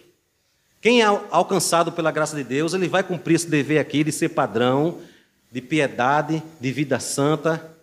Quem 0.79 1.01
é 1.01 1.05
alcançado 1.31 1.91
pela 1.91 2.11
graça 2.11 2.35
de 2.35 2.43
Deus, 2.43 2.75
ele 2.75 2.87
vai 2.87 3.01
cumprir 3.01 3.33
esse 3.33 3.49
dever 3.49 3.79
aqui 3.79 4.03
de 4.03 4.11
ser 4.11 4.29
padrão 4.29 4.99
de 5.51 5.61
piedade, 5.61 6.43
de 6.59 6.71
vida 6.71 6.99
santa, 6.99 7.75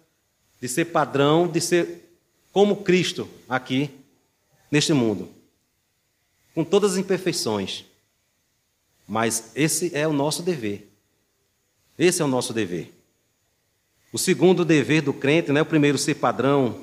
de 0.60 0.68
ser 0.68 0.84
padrão, 0.86 1.48
de 1.48 1.60
ser 1.60 2.16
como 2.52 2.84
Cristo 2.84 3.28
aqui 3.48 3.90
neste 4.70 4.92
mundo, 4.92 5.28
com 6.54 6.62
todas 6.62 6.92
as 6.92 6.98
imperfeições. 6.98 7.84
Mas 9.06 9.52
esse 9.54 9.94
é 9.94 10.06
o 10.08 10.12
nosso 10.12 10.42
dever. 10.42 10.90
Esse 11.98 12.22
é 12.22 12.24
o 12.24 12.28
nosso 12.28 12.52
dever. 12.52 12.92
O 14.12 14.18
segundo 14.18 14.64
dever 14.64 15.02
do 15.02 15.12
crente, 15.12 15.52
né, 15.52 15.60
o 15.62 15.66
primeiro 15.66 15.98
ser 15.98 16.14
padrão 16.14 16.82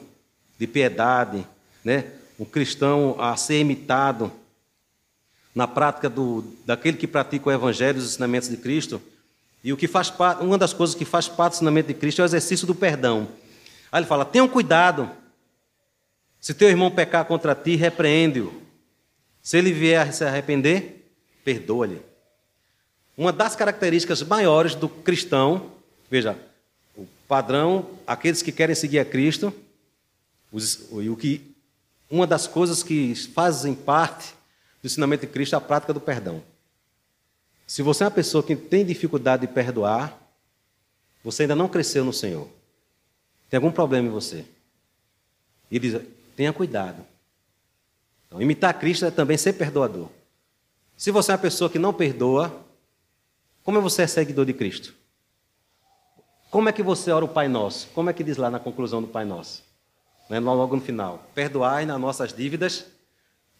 de 0.59 0.67
piedade, 0.67 1.45
né, 1.83 2.11
um 2.39 2.45
cristão 2.45 3.15
a 3.19 3.35
ser 3.35 3.59
imitado 3.59 4.31
na 5.53 5.67
prática 5.67 6.09
do, 6.09 6.43
daquele 6.65 6.97
que 6.97 7.07
pratica 7.07 7.49
o 7.49 7.51
evangelho 7.51 7.97
e 7.97 7.99
os 7.99 8.09
ensinamentos 8.09 8.49
de 8.49 8.57
Cristo. 8.57 9.01
E 9.63 9.71
o 9.71 9.77
que 9.77 9.87
faz 9.87 10.09
parte, 10.09 10.43
uma 10.43 10.57
das 10.57 10.73
coisas 10.73 10.95
que 10.95 11.05
faz 11.05 11.27
parte 11.27 11.53
do 11.53 11.55
ensinamento 11.57 11.87
de 11.89 11.93
Cristo 11.93 12.21
é 12.21 12.23
o 12.23 12.25
exercício 12.25 12.65
do 12.65 12.73
perdão. 12.73 13.27
Aí 13.91 13.99
ele 13.99 14.07
fala: 14.07 14.25
tenham 14.25 14.47
cuidado. 14.47 15.09
Se 16.39 16.53
teu 16.53 16.69
irmão 16.69 16.89
pecar 16.89 17.25
contra 17.25 17.53
ti, 17.53 17.75
repreende-o. 17.75 18.51
Se 19.41 19.57
ele 19.57 19.71
vier 19.71 20.07
a 20.07 20.11
se 20.11 20.23
arrepender, 20.23 21.11
perdoa-lhe. 21.43 22.01
Uma 23.21 23.31
das 23.31 23.55
características 23.55 24.23
maiores 24.23 24.73
do 24.73 24.89
cristão, 24.89 25.73
veja, 26.09 26.35
padrão, 27.27 27.87
aqueles 28.07 28.41
que 28.41 28.51
querem 28.51 28.73
seguir 28.73 28.97
a 28.97 29.05
Cristo, 29.05 29.53
os, 30.51 30.89
o 30.89 31.15
que, 31.15 31.53
uma 32.09 32.25
das 32.25 32.47
coisas 32.47 32.81
que 32.81 33.13
fazem 33.13 33.75
parte 33.75 34.33
do 34.81 34.87
ensinamento 34.87 35.27
de 35.27 35.31
Cristo 35.31 35.53
é 35.53 35.57
a 35.59 35.61
prática 35.61 35.93
do 35.93 36.01
perdão. 36.01 36.41
Se 37.67 37.83
você 37.83 38.03
é 38.03 38.07
uma 38.07 38.11
pessoa 38.11 38.41
que 38.41 38.55
tem 38.55 38.83
dificuldade 38.83 39.45
de 39.45 39.53
perdoar, 39.53 40.19
você 41.23 41.43
ainda 41.43 41.55
não 41.55 41.69
cresceu 41.69 42.03
no 42.03 42.11
Senhor. 42.11 42.49
Tem 43.51 43.59
algum 43.59 43.71
problema 43.71 44.07
em 44.07 44.11
você. 44.11 44.43
E 45.69 45.75
ele 45.75 45.91
diz: 45.91 46.01
tenha 46.35 46.51
cuidado. 46.51 47.05
Então, 48.25 48.41
imitar 48.41 48.79
Cristo 48.79 49.05
é 49.05 49.11
também 49.11 49.37
ser 49.37 49.53
perdoador. 49.53 50.09
Se 50.97 51.11
você 51.11 51.31
é 51.31 51.35
uma 51.35 51.41
pessoa 51.41 51.69
que 51.69 51.77
não 51.77 51.93
perdoa, 51.93 52.70
como 53.63 53.77
é 53.77 53.81
você 53.81 54.03
é 54.03 54.07
seguidor 54.07 54.45
de 54.45 54.53
Cristo? 54.53 54.93
Como 56.49 56.67
é 56.67 56.71
que 56.71 56.83
você 56.83 57.11
ora 57.11 57.23
o 57.23 57.29
Pai 57.29 57.47
Nosso? 57.47 57.87
Como 57.93 58.09
é 58.09 58.13
que 58.13 58.23
diz 58.23 58.37
lá 58.37 58.49
na 58.49 58.59
conclusão 58.59 59.01
do 59.01 59.07
Pai 59.07 59.23
Nosso? 59.23 59.63
Né, 60.29 60.39
logo 60.39 60.75
no 60.75 60.81
final. 60.81 61.23
Perdoai 61.33 61.85
nas 61.85 61.99
nossas 61.99 62.33
dívidas, 62.33 62.85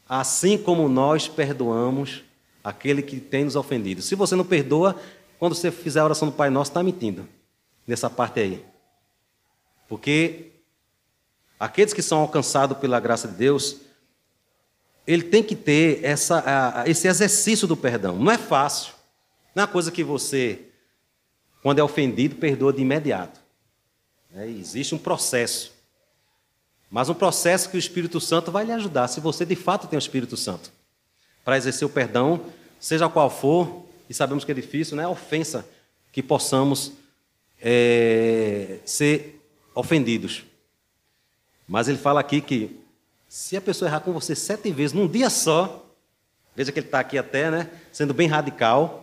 assim 0.08 0.58
como 0.58 0.90
nós 0.90 1.28
perdoamos 1.28 2.24
aquele 2.64 3.02
que 3.02 3.20
tem 3.20 3.46
nos 3.46 3.56
ofendido. 3.56 4.02
Se 4.02 4.16
você 4.16 4.36
não 4.36 4.44
perdoa, 4.44 4.96
quando 5.40 5.56
você 5.56 5.72
fizer 5.72 6.00
a 6.00 6.06
oração 6.06 6.28
do 6.28 6.34
Pai 6.34 6.50
Nosso, 6.50 6.72
está 6.72 6.84
mentindo. 6.84 7.28
Nessa 7.88 8.10
parte 8.10 8.40
aí. 8.40 8.66
Porque 9.88 10.52
aqueles 11.60 11.94
que 11.94 12.02
são 12.02 12.20
alcançados 12.20 12.78
pela 12.78 13.00
graça 13.00 13.28
de 13.28 13.36
Deus, 13.36 13.78
ele 15.06 15.24
tem 15.24 15.44
que 15.44 15.56
ter 15.56 16.04
essa, 16.04 16.84
esse 16.86 17.08
exercício 17.08 17.68
do 17.68 17.76
perdão. 17.76 18.18
Não 18.18 18.32
é 18.32 18.38
fácil. 18.38 18.94
Não 19.54 19.64
é 19.64 19.66
uma 19.66 19.72
coisa 19.72 19.92
que 19.92 20.04
você 20.04 20.68
quando 21.62 21.80
é 21.80 21.84
ofendido, 21.84 22.36
perdoa 22.36 22.74
de 22.74 22.82
imediato. 22.82 23.40
É, 24.34 24.48
existe 24.48 24.96
um 24.96 24.98
processo. 24.98 25.74
Mas 26.90 27.08
um 27.08 27.14
processo 27.14 27.70
que 27.70 27.78
o 27.78 27.80
Espírito 27.80 28.20
Santo 28.20 28.52
vai 28.52 28.66
lhe 28.66 28.72
ajudar, 28.72 29.08
se 29.08 29.20
você 29.20 29.46
de 29.46 29.56
fato 29.56 29.88
tem 29.88 29.98
o 29.98 30.00
Espírito 30.00 30.36
Santo, 30.36 30.72
para 31.46 31.58
exercer 31.58 31.86
o 31.86 31.90
perdão, 31.90 32.46
seja 32.80 33.08
qual 33.08 33.30
for, 33.30 33.86
e 34.10 34.14
sabemos 34.14 34.44
que 34.44 34.52
é 34.52 34.56
difícil, 34.56 34.98
não 34.98 35.04
é 35.04 35.08
ofensa 35.08 35.66
que 36.12 36.22
possamos 36.22 36.92
é, 37.62 38.80
ser 38.84 39.42
ofendidos. 39.74 40.44
Mas 41.68 41.88
ele 41.88 41.98
fala 41.98 42.20
aqui 42.20 42.42
que 42.42 42.78
se 43.30 43.56
a 43.56 43.62
pessoa 43.62 43.88
errar 43.88 44.02
com 44.02 44.12
você 44.12 44.36
sete 44.36 44.70
vezes 44.72 44.92
num 44.92 45.08
dia 45.08 45.30
só, 45.30 45.86
veja 46.54 46.72
que 46.72 46.80
ele 46.80 46.88
está 46.88 47.00
aqui 47.00 47.18
até, 47.18 47.50
né, 47.50 47.70
sendo 47.94 48.14
bem 48.14 48.28
radical, 48.28 49.01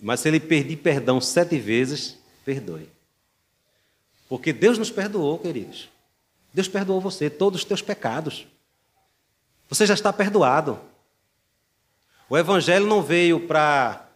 mas 0.00 0.20
se 0.20 0.28
ele 0.28 0.40
pedir 0.40 0.76
perdão 0.76 1.20
sete 1.20 1.58
vezes, 1.58 2.16
perdoe. 2.44 2.88
Porque 4.28 4.52
Deus 4.52 4.78
nos 4.78 4.90
perdoou, 4.90 5.38
queridos. 5.38 5.88
Deus 6.52 6.68
perdoou 6.68 7.00
você, 7.00 7.30
todos 7.30 7.60
os 7.60 7.64
teus 7.64 7.82
pecados. 7.82 8.46
Você 9.68 9.86
já 9.86 9.94
está 9.94 10.12
perdoado. 10.12 10.78
O 12.28 12.36
Evangelho 12.36 12.86
não 12.86 13.02
veio 13.02 13.46
para 13.46 14.08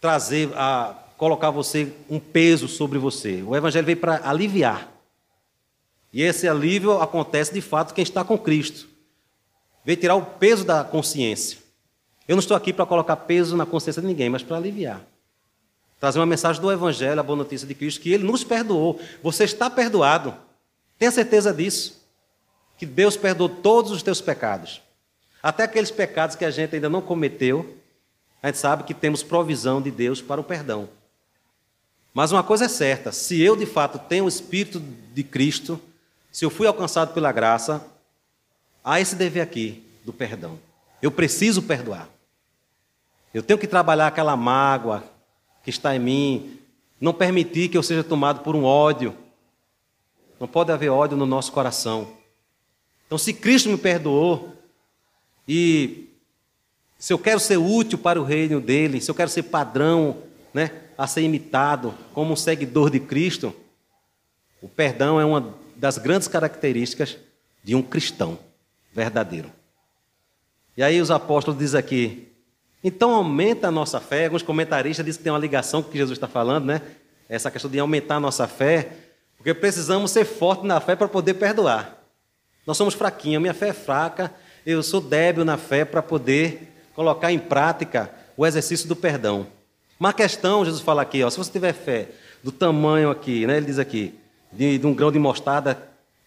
trazer, 0.00 0.50
a 0.54 0.96
colocar 1.16 1.50
você 1.50 1.92
um 2.08 2.18
peso 2.18 2.68
sobre 2.68 2.98
você. 2.98 3.42
O 3.42 3.54
Evangelho 3.54 3.86
veio 3.86 3.98
para 3.98 4.28
aliviar. 4.28 4.92
E 6.12 6.22
esse 6.22 6.48
alívio 6.48 7.00
acontece 7.00 7.52
de 7.52 7.60
fato 7.60 7.94
quem 7.94 8.02
está 8.02 8.24
com 8.24 8.38
Cristo. 8.38 8.88
Veio 9.84 9.98
tirar 9.98 10.14
o 10.14 10.24
peso 10.24 10.64
da 10.64 10.82
consciência. 10.82 11.58
Eu 12.28 12.34
não 12.34 12.40
estou 12.40 12.56
aqui 12.56 12.72
para 12.72 12.86
colocar 12.86 13.16
peso 13.16 13.56
na 13.56 13.64
consciência 13.64 14.02
de 14.02 14.08
ninguém, 14.08 14.28
mas 14.28 14.42
para 14.42 14.56
aliviar. 14.56 15.00
Trazer 16.00 16.18
uma 16.18 16.26
mensagem 16.26 16.60
do 16.60 16.70
Evangelho, 16.70 17.18
a 17.18 17.22
boa 17.22 17.36
notícia 17.36 17.66
de 17.66 17.74
Cristo, 17.74 18.00
que 18.00 18.12
Ele 18.12 18.24
nos 18.24 18.44
perdoou. 18.44 19.00
Você 19.22 19.44
está 19.44 19.70
perdoado. 19.70 20.34
Tenha 20.98 21.10
certeza 21.10 21.54
disso. 21.54 22.02
Que 22.76 22.84
Deus 22.84 23.16
perdoou 23.16 23.48
todos 23.48 23.90
os 23.90 24.02
teus 24.02 24.20
pecados. 24.20 24.82
Até 25.42 25.62
aqueles 25.62 25.90
pecados 25.90 26.36
que 26.36 26.44
a 26.44 26.50
gente 26.50 26.74
ainda 26.74 26.88
não 26.88 27.00
cometeu, 27.00 27.76
a 28.42 28.48
gente 28.48 28.58
sabe 28.58 28.82
que 28.82 28.92
temos 28.92 29.22
provisão 29.22 29.80
de 29.80 29.90
Deus 29.90 30.20
para 30.20 30.40
o 30.40 30.44
perdão. 30.44 30.88
Mas 32.12 32.32
uma 32.32 32.42
coisa 32.42 32.64
é 32.64 32.68
certa: 32.68 33.12
se 33.12 33.40
eu 33.40 33.56
de 33.56 33.66
fato 33.66 33.98
tenho 33.98 34.24
o 34.24 34.28
Espírito 34.28 34.80
de 34.80 35.22
Cristo, 35.22 35.80
se 36.32 36.44
eu 36.44 36.50
fui 36.50 36.66
alcançado 36.66 37.14
pela 37.14 37.32
graça, 37.32 37.86
há 38.84 39.00
esse 39.00 39.14
dever 39.14 39.40
aqui 39.40 39.82
do 40.04 40.12
perdão. 40.12 40.58
Eu 41.00 41.10
preciso 41.10 41.62
perdoar. 41.62 42.08
Eu 43.36 43.42
tenho 43.42 43.58
que 43.58 43.66
trabalhar 43.66 44.06
aquela 44.06 44.34
mágoa 44.34 45.04
que 45.62 45.68
está 45.68 45.94
em 45.94 45.98
mim, 45.98 46.58
não 46.98 47.12
permitir 47.12 47.68
que 47.68 47.76
eu 47.76 47.82
seja 47.82 48.02
tomado 48.02 48.40
por 48.40 48.56
um 48.56 48.64
ódio. 48.64 49.14
Não 50.40 50.48
pode 50.48 50.72
haver 50.72 50.88
ódio 50.88 51.18
no 51.18 51.26
nosso 51.26 51.52
coração. 51.52 52.16
Então, 53.06 53.18
se 53.18 53.34
Cristo 53.34 53.68
me 53.68 53.76
perdoou, 53.76 54.56
E 55.46 56.08
se 56.98 57.12
eu 57.12 57.18
quero 57.18 57.38
ser 57.38 57.58
útil 57.58 57.98
para 57.98 58.18
o 58.18 58.24
reino 58.24 58.58
dele, 58.58 59.02
se 59.02 59.10
eu 59.10 59.14
quero 59.14 59.28
ser 59.28 59.44
padrão, 59.44 60.22
né, 60.52 60.70
a 60.96 61.06
ser 61.06 61.20
imitado 61.20 61.94
como 62.14 62.32
um 62.32 62.36
seguidor 62.36 62.90
de 62.90 62.98
Cristo, 62.98 63.54
o 64.62 64.68
perdão 64.68 65.20
é 65.20 65.24
uma 65.24 65.54
das 65.76 65.98
grandes 65.98 66.26
características 66.26 67.18
de 67.62 67.74
um 67.74 67.82
cristão 67.82 68.38
verdadeiro. 68.94 69.52
E 70.74 70.82
aí 70.82 71.00
os 71.00 71.10
apóstolos 71.10 71.60
dizem 71.60 71.78
aqui, 71.78 72.32
então 72.86 73.10
aumenta 73.12 73.66
a 73.66 73.70
nossa 73.72 73.98
fé. 73.98 74.26
Alguns 74.26 74.42
comentaristas 74.42 75.04
dizem 75.04 75.18
que 75.18 75.24
tem 75.24 75.32
uma 75.32 75.40
ligação 75.40 75.82
com 75.82 75.88
o 75.88 75.90
que 75.90 75.98
Jesus 75.98 76.16
está 76.16 76.28
falando, 76.28 76.66
né? 76.66 76.80
Essa 77.28 77.50
questão 77.50 77.68
de 77.68 77.80
aumentar 77.80 78.14
a 78.14 78.20
nossa 78.20 78.46
fé, 78.46 78.92
porque 79.36 79.52
precisamos 79.52 80.12
ser 80.12 80.24
fortes 80.24 80.64
na 80.64 80.78
fé 80.78 80.94
para 80.94 81.08
poder 81.08 81.34
perdoar. 81.34 81.98
Nós 82.64 82.76
somos 82.76 82.94
fraquinhos, 82.94 83.42
minha 83.42 83.52
fé 83.52 83.70
é 83.70 83.72
fraca, 83.72 84.32
eu 84.64 84.84
sou 84.84 85.00
débil 85.00 85.44
na 85.44 85.56
fé 85.56 85.84
para 85.84 86.00
poder 86.00 86.72
colocar 86.94 87.32
em 87.32 87.40
prática 87.40 88.08
o 88.36 88.46
exercício 88.46 88.86
do 88.86 88.94
perdão. 88.94 89.48
Uma 89.98 90.12
questão, 90.12 90.64
Jesus 90.64 90.80
fala 90.80 91.02
aqui, 91.02 91.24
ó, 91.24 91.28
se 91.28 91.38
você 91.38 91.50
tiver 91.50 91.72
fé 91.72 92.10
do 92.40 92.52
tamanho 92.52 93.10
aqui, 93.10 93.48
né, 93.48 93.56
ele 93.56 93.66
diz 93.66 93.80
aqui, 93.80 94.14
de, 94.52 94.78
de 94.78 94.86
um 94.86 94.94
grão 94.94 95.10
de 95.10 95.18
mostarda, 95.18 95.76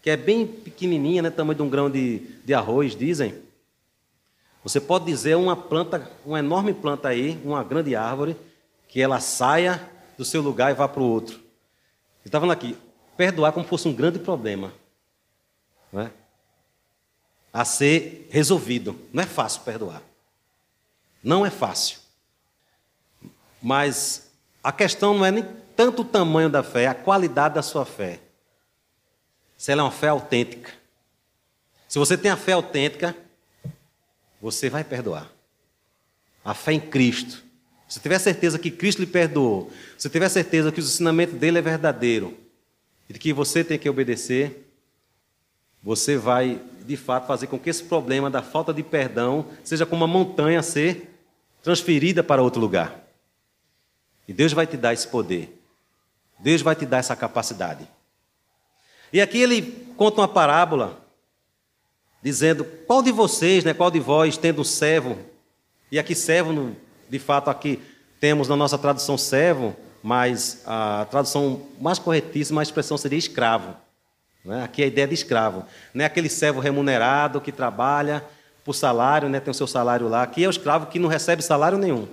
que 0.02 0.10
é 0.10 0.18
bem 0.18 0.46
pequenininha, 0.46 1.22
né, 1.22 1.30
tamanho 1.30 1.56
de 1.56 1.62
um 1.62 1.70
grão 1.70 1.90
de, 1.90 2.20
de 2.44 2.54
arroz, 2.54 2.98
dizem. 2.98 3.48
Você 4.70 4.80
pode 4.80 5.06
dizer 5.06 5.36
uma 5.36 5.56
planta, 5.56 6.12
uma 6.24 6.38
enorme 6.38 6.76
planta 6.76 7.08
aí, 7.08 7.42
uma 7.44 7.64
grande 7.64 7.96
árvore, 7.96 8.38
que 8.88 9.02
ela 9.02 9.20
saia 9.20 9.82
do 10.16 10.24
seu 10.24 10.44
lugar 10.44 10.70
e 10.70 10.76
vá 10.76 10.88
para 10.88 11.02
o 11.02 11.10
outro. 11.10 11.38
Ele 11.38 12.28
está 12.28 12.40
falando 12.40 12.56
aqui, 12.56 12.78
perdoar 13.18 13.52
como 13.52 13.66
fosse 13.66 13.88
um 13.88 13.94
grande 13.96 14.20
problema. 14.20 14.72
Não 15.92 16.02
é? 16.02 16.12
A 17.52 17.66
ser 17.66 18.28
resolvido. 18.30 18.96
Não 19.12 19.24
é 19.24 19.26
fácil 19.26 19.62
perdoar. 19.62 20.04
Não 21.24 21.44
é 21.44 21.50
fácil. 21.50 21.98
Mas 23.60 24.30
a 24.64 24.72
questão 24.72 25.16
não 25.16 25.26
é 25.26 25.32
nem 25.32 25.48
tanto 25.76 26.04
o 26.04 26.06
tamanho 26.06 26.48
da 26.48 26.62
fé, 26.62 26.84
é 26.84 26.88
a 26.88 26.94
qualidade 26.94 27.56
da 27.56 27.64
sua 27.64 27.86
fé. 27.86 28.20
Se 29.58 29.72
ela 29.72 29.82
é 29.82 29.84
uma 29.86 29.90
fé 29.90 30.10
autêntica. 30.10 30.72
Se 31.88 31.98
você 31.98 32.16
tem 32.16 32.30
a 32.30 32.38
fé 32.38 32.52
autêntica, 32.52 33.16
você 34.42 34.70
vai 34.70 34.84
perdoar. 34.84 35.30
A 36.44 36.54
fé 36.54 36.74
em 36.74 36.80
Cristo. 36.80 37.44
Se 37.88 38.00
tiver 38.00 38.20
certeza 38.20 38.60
que 38.60 38.70
Cristo 38.70 39.00
lhe 39.00 39.08
perdoou, 39.08 39.72
se 39.98 40.10
tiver 40.10 40.30
certeza 40.30 40.72
que 40.72 40.80
o 40.80 40.84
ensinamento 40.84 41.36
dele 41.36 41.58
é 41.58 41.62
verdadeiro 41.62 42.38
e 43.10 43.14
que 43.14 43.34
você 43.34 43.64
tem 43.64 43.80
que 43.80 43.90
obedecer, 43.90 44.68
você 45.82 46.18
vai, 46.18 46.62
de 46.86 46.96
fato, 46.96 47.26
fazer 47.26 47.48
com 47.48 47.58
que 47.58 47.70
esse 47.70 47.84
problema 47.84 48.30
da 48.30 48.42
falta 48.42 48.74
de 48.74 48.84
perdão 48.84 49.48
seja 49.64 49.86
como 49.86 50.06
uma 50.06 50.12
montanha 50.12 50.60
a 50.60 50.64
ser 50.64 51.10
transferida 51.64 52.24
para 52.24 52.44
outro 52.44 52.62
lugar. 52.62 53.04
E 54.28 54.34
Deus 54.34 54.54
vai 54.54 54.68
te 54.68 54.78
dar 54.78 54.94
esse 54.94 55.08
poder. 55.08 55.60
Deus 56.38 56.62
vai 56.62 56.76
te 56.76 56.86
dar 56.86 57.00
essa 57.00 57.16
capacidade. 57.16 57.88
E 59.12 59.20
aqui 59.20 59.40
ele 59.40 59.62
conta 59.98 60.22
uma 60.22 60.28
parábola 60.28 61.04
dizendo: 62.22 62.64
qual 62.86 63.02
de 63.02 63.12
vocês, 63.12 63.64
né, 63.64 63.74
qual 63.74 63.92
de 63.92 64.00
vós, 64.00 64.38
tendo 64.38 64.64
servo, 64.64 65.18
e 65.92 65.98
aqui 65.98 66.14
servo, 66.14 66.76
de 67.10 67.20
fato, 67.20 67.50
aqui 67.50 67.80
temos 68.20 68.48
na 68.48 68.56
nossa 68.56 68.78
tradução 68.78 69.18
servo, 69.18 69.76
mas 70.04 70.62
a 70.66 71.08
tradução 71.10 71.62
mais 71.80 71.98
corretíssima, 71.98 72.62
a 72.62 72.64
expressão 72.64 72.98
seria 72.98 73.18
escravo. 73.18 73.76
Né? 74.46 74.64
Aqui 74.64 74.82
é 74.82 74.86
a 74.86 74.88
ideia 74.88 75.08
de 75.08 75.14
escravo. 75.14 75.66
Não 75.94 76.04
é 76.04 76.06
aquele 76.06 76.30
servo 76.30 76.60
remunerado 76.60 77.42
que 77.42 77.52
trabalha 77.52 78.24
por 78.64 78.74
salário, 78.74 79.30
né, 79.30 79.40
tem 79.40 79.52
o 79.52 79.54
seu 79.54 79.68
salário 79.68 80.08
lá. 80.08 80.22
Aqui 80.22 80.44
é 80.44 80.48
o 80.48 80.52
escravo 80.52 80.88
que 80.88 81.00
não 81.00 81.10
recebe 81.10 81.42
salário 81.42 81.78
nenhum. 81.78 82.08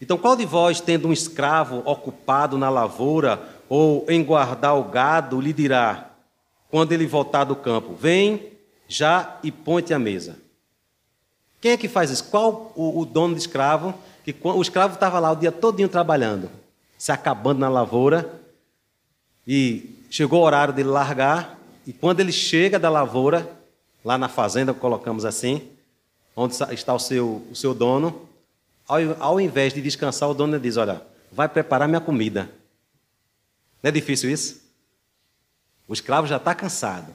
Então, 0.00 0.16
qual 0.16 0.36
de 0.36 0.46
vós, 0.46 0.80
tendo 0.80 1.08
um 1.08 1.12
escravo 1.12 1.82
ocupado 1.84 2.56
na 2.56 2.70
lavoura 2.70 3.42
ou 3.68 4.06
em 4.08 4.22
guardar 4.22 4.76
o 4.76 4.84
gado, 4.84 5.40
lhe 5.40 5.52
dirá, 5.52 6.10
quando 6.70 6.92
ele 6.92 7.06
voltar 7.06 7.42
do 7.44 7.56
campo: 7.56 7.94
Vem 7.94 8.57
já 8.88 9.38
e 9.42 9.52
ponte 9.52 9.92
à 9.92 9.98
mesa. 9.98 10.36
Quem 11.60 11.72
é 11.72 11.76
que 11.76 11.88
faz 11.88 12.10
isso? 12.10 12.24
Qual 12.24 12.72
o, 12.74 13.00
o 13.00 13.04
dono 13.04 13.34
de 13.34 13.40
escravo? 13.40 13.94
Que 14.24 14.34
o 14.42 14.62
escravo 14.62 14.94
estava 14.94 15.18
lá 15.18 15.30
o 15.30 15.36
dia 15.36 15.52
todinho 15.52 15.88
trabalhando, 15.88 16.50
se 16.96 17.12
acabando 17.12 17.58
na 17.58 17.68
lavoura, 17.68 18.40
e 19.46 20.04
chegou 20.10 20.40
o 20.40 20.44
horário 20.44 20.74
dele 20.74 20.88
largar, 20.88 21.58
e 21.86 21.92
quando 21.92 22.20
ele 22.20 22.32
chega 22.32 22.78
da 22.78 22.90
lavoura, 22.90 23.50
lá 24.04 24.16
na 24.18 24.28
fazenda, 24.28 24.74
colocamos 24.74 25.24
assim, 25.24 25.68
onde 26.36 26.54
está 26.72 26.94
o 26.94 26.98
seu, 26.98 27.46
o 27.50 27.54
seu 27.54 27.74
dono, 27.74 28.28
ao, 28.86 28.98
ao 29.18 29.40
invés 29.40 29.74
de 29.74 29.82
descansar, 29.82 30.28
o 30.28 30.34
dono 30.34 30.58
diz: 30.58 30.76
Olha, 30.76 31.02
vai 31.30 31.48
preparar 31.48 31.88
minha 31.88 32.00
comida. 32.00 32.50
Não 33.82 33.88
é 33.88 33.90
difícil 33.90 34.30
isso? 34.30 34.62
O 35.86 35.92
escravo 35.92 36.26
já 36.26 36.36
está 36.36 36.54
cansado. 36.54 37.14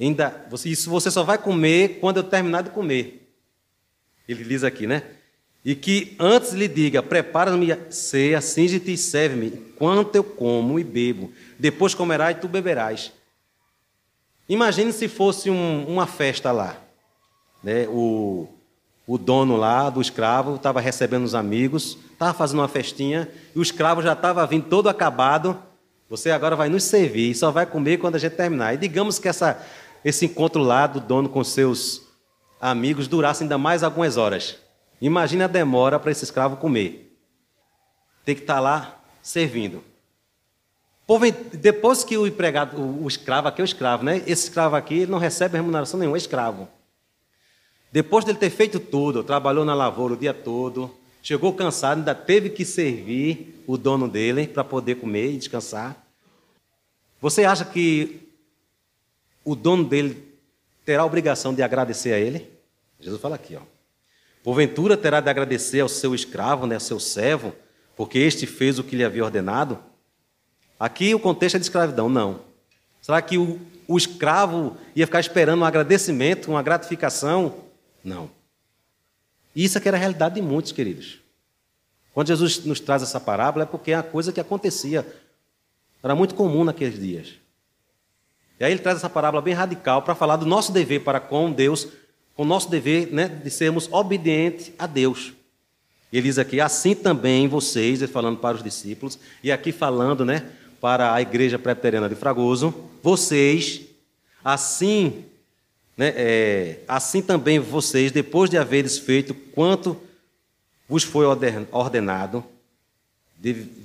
Ainda, 0.00 0.46
isso 0.64 0.88
você 0.88 1.10
só 1.10 1.22
vai 1.22 1.36
comer 1.36 1.98
quando 2.00 2.16
eu 2.16 2.24
terminar 2.24 2.62
de 2.62 2.70
comer. 2.70 3.30
Ele 4.26 4.42
diz 4.44 4.64
aqui, 4.64 4.86
né? 4.86 5.02
E 5.64 5.74
que 5.74 6.16
antes 6.18 6.52
lhe 6.52 6.66
diga: 6.66 7.02
prepara-me 7.02 7.76
ceia, 7.90 8.40
cinge-te 8.40 8.92
e 8.92 8.96
serve-me, 8.96 9.48
enquanto 9.48 10.16
eu 10.16 10.24
como 10.24 10.78
e 10.78 10.84
bebo. 10.84 11.30
Depois 11.58 11.94
comerás 11.94 12.36
e 12.36 12.40
tu 12.40 12.48
beberás. 12.48 13.12
Imagine 14.48 14.92
se 14.92 15.06
fosse 15.06 15.50
um, 15.50 15.84
uma 15.86 16.06
festa 16.06 16.50
lá. 16.50 16.76
Né? 17.62 17.86
O, 17.88 18.48
o 19.06 19.18
dono 19.18 19.56
lá 19.56 19.90
do 19.90 20.00
escravo 20.00 20.56
estava 20.56 20.80
recebendo 20.80 21.24
os 21.24 21.34
amigos, 21.34 21.98
estava 22.12 22.32
fazendo 22.32 22.60
uma 22.60 22.68
festinha, 22.68 23.28
e 23.54 23.58
o 23.58 23.62
escravo 23.62 24.00
já 24.02 24.14
estava 24.14 24.46
vindo 24.46 24.66
todo 24.68 24.88
acabado. 24.88 25.60
Você 26.08 26.30
agora 26.30 26.56
vai 26.56 26.68
nos 26.68 26.84
servir 26.84 27.30
e 27.30 27.34
só 27.34 27.52
vai 27.52 27.66
comer 27.66 27.98
quando 27.98 28.16
a 28.16 28.18
gente 28.18 28.34
terminar. 28.34 28.74
E 28.74 28.78
digamos 28.78 29.18
que 29.20 29.28
essa, 29.28 29.64
esse 30.04 30.26
encontro 30.26 30.62
lá 30.62 30.86
do 30.86 31.00
dono 31.00 31.28
com 31.28 31.42
seus 31.44 32.02
amigos 32.60 33.08
durasse 33.08 33.42
ainda 33.42 33.58
mais 33.58 33.82
algumas 33.82 34.16
horas. 34.16 34.56
Imagina 35.00 35.44
a 35.44 35.48
demora 35.48 35.98
para 35.98 36.10
esse 36.10 36.24
escravo 36.24 36.56
comer. 36.56 37.16
Tem 38.24 38.34
que 38.34 38.42
estar 38.42 38.54
tá 38.54 38.60
lá 38.60 39.00
servindo. 39.22 39.82
Depois 41.54 42.04
que 42.04 42.16
o 42.16 42.26
empregado, 42.26 42.80
o 42.80 43.08
escravo 43.08 43.48
aqui 43.48 43.60
é 43.60 43.64
o 43.64 43.66
escravo, 43.66 44.04
né? 44.04 44.18
Esse 44.26 44.44
escravo 44.44 44.76
aqui 44.76 45.06
não 45.06 45.18
recebe 45.18 45.56
remuneração 45.56 45.98
nenhuma, 45.98 46.16
é 46.16 46.18
escravo. 46.18 46.68
Depois 47.90 48.24
dele 48.24 48.38
ter 48.38 48.50
feito 48.50 48.78
tudo, 48.78 49.24
trabalhou 49.24 49.64
na 49.64 49.74
lavoura 49.74 50.14
o 50.14 50.16
dia 50.16 50.32
todo, 50.32 50.94
chegou 51.20 51.52
cansado, 51.52 51.98
ainda 51.98 52.14
teve 52.14 52.50
que 52.50 52.64
servir 52.64 53.64
o 53.66 53.76
dono 53.76 54.06
dele 54.06 54.46
para 54.46 54.62
poder 54.62 54.96
comer 54.96 55.32
e 55.32 55.38
descansar. 55.38 55.96
Você 57.20 57.44
acha 57.44 57.64
que 57.64 58.29
o 59.44 59.54
dono 59.54 59.84
dele 59.84 60.36
terá 60.84 61.02
a 61.02 61.06
obrigação 61.06 61.54
de 61.54 61.62
agradecer 61.62 62.12
a 62.12 62.18
ele? 62.18 62.50
Jesus 62.98 63.20
fala 63.20 63.36
aqui, 63.36 63.56
ó. 63.56 63.62
Porventura 64.42 64.96
terá 64.96 65.20
de 65.20 65.28
agradecer 65.28 65.80
ao 65.80 65.88
seu 65.88 66.14
escravo, 66.14 66.66
né, 66.66 66.76
ao 66.76 66.80
seu 66.80 66.98
servo, 66.98 67.54
porque 67.96 68.18
este 68.18 68.46
fez 68.46 68.78
o 68.78 68.84
que 68.84 68.96
lhe 68.96 69.04
havia 69.04 69.24
ordenado? 69.24 69.78
Aqui 70.78 71.14
o 71.14 71.20
contexto 71.20 71.56
é 71.56 71.58
de 71.58 71.64
escravidão, 71.66 72.08
não. 72.08 72.40
Será 73.02 73.20
que 73.20 73.36
o, 73.36 73.60
o 73.86 73.98
escravo 73.98 74.76
ia 74.96 75.06
ficar 75.06 75.20
esperando 75.20 75.60
um 75.60 75.64
agradecimento, 75.64 76.50
uma 76.50 76.62
gratificação? 76.62 77.64
Não. 78.02 78.30
Isso 79.54 79.76
é 79.76 79.80
que 79.80 79.88
era 79.88 79.96
a 79.96 80.00
realidade 80.00 80.36
de 80.36 80.42
muitos, 80.42 80.72
queridos. 80.72 81.20
Quando 82.14 82.28
Jesus 82.28 82.64
nos 82.64 82.80
traz 82.80 83.02
essa 83.02 83.20
parábola, 83.20 83.64
é 83.64 83.66
porque 83.66 83.92
é 83.92 83.96
uma 83.96 84.02
coisa 84.02 84.32
que 84.32 84.40
acontecia. 84.40 85.06
Era 86.02 86.14
muito 86.14 86.34
comum 86.34 86.64
naqueles 86.64 86.98
dias. 86.98 87.39
E 88.60 88.64
aí 88.64 88.72
ele 88.72 88.82
traz 88.82 88.98
essa 88.98 89.08
parábola 89.08 89.40
bem 89.40 89.54
radical 89.54 90.02
para 90.02 90.14
falar 90.14 90.36
do 90.36 90.44
nosso 90.44 90.70
dever 90.70 91.00
para 91.00 91.18
com 91.18 91.50
Deus, 91.50 91.88
com 92.36 92.42
o 92.42 92.46
nosso 92.46 92.68
dever 92.68 93.10
né, 93.10 93.26
de 93.26 93.50
sermos 93.50 93.88
obedientes 93.90 94.70
a 94.78 94.86
Deus. 94.86 95.32
Ele 96.12 96.22
diz 96.22 96.38
aqui, 96.38 96.60
assim 96.60 96.94
também 96.94 97.48
vocês, 97.48 98.02
ele 98.02 98.12
falando 98.12 98.36
para 98.36 98.58
os 98.58 98.62
discípulos, 98.62 99.18
e 99.42 99.50
aqui 99.50 99.72
falando 99.72 100.26
né, 100.26 100.46
para 100.78 101.14
a 101.14 101.22
igreja 101.22 101.58
presbiteriana 101.58 102.06
de 102.06 102.14
Fragoso, 102.14 102.74
vocês, 103.02 103.80
assim, 104.44 105.24
né, 105.96 106.12
é, 106.14 106.80
assim 106.86 107.22
também 107.22 107.58
vocês, 107.58 108.12
depois 108.12 108.50
de 108.50 108.58
haveres 108.58 108.98
feito 108.98 109.32
quanto 109.32 109.96
vos 110.86 111.02
foi 111.02 111.24
ordenado, 111.24 112.44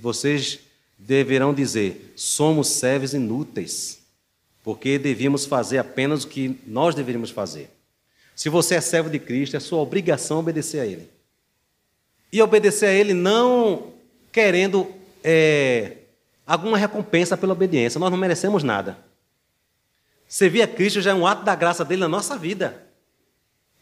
vocês 0.02 0.60
deverão 1.00 1.54
dizer: 1.54 2.14
somos 2.18 2.68
servos 2.68 3.14
inúteis 3.14 4.04
porque 4.66 4.98
devíamos 4.98 5.46
fazer 5.46 5.78
apenas 5.78 6.24
o 6.24 6.28
que 6.28 6.60
nós 6.66 6.96
deveríamos 6.96 7.30
fazer. 7.30 7.70
Se 8.36 8.50
você 8.50 8.74
é 8.74 8.82
servo 8.82 9.12
de 9.12 9.20
Cristo, 9.20 9.56
é 9.56 9.60
sua 9.60 9.78
obrigação 9.78 10.40
obedecer 10.40 10.80
a 10.80 10.86
Ele. 10.88 11.08
E 12.34 12.42
obedecer 12.42 12.88
a 12.88 12.92
Ele 12.92 13.14
não 13.14 13.94
querendo 14.32 14.92
é, 15.24 15.98
alguma 16.48 16.80
recompensa 16.80 17.38
pela 17.38 17.54
obediência, 17.54 18.00
nós 18.00 18.10
não 18.10 18.18
merecemos 18.18 18.64
nada. 18.64 18.98
Servir 20.28 20.64
a 20.64 20.68
Cristo 20.68 21.00
já 21.00 21.12
é 21.12 21.14
um 21.14 21.28
ato 21.28 21.46
da 21.46 21.54
graça 21.54 21.86
dele 21.86 22.02
na 22.02 22.10
nossa 22.10 22.36
vida. 22.36 22.88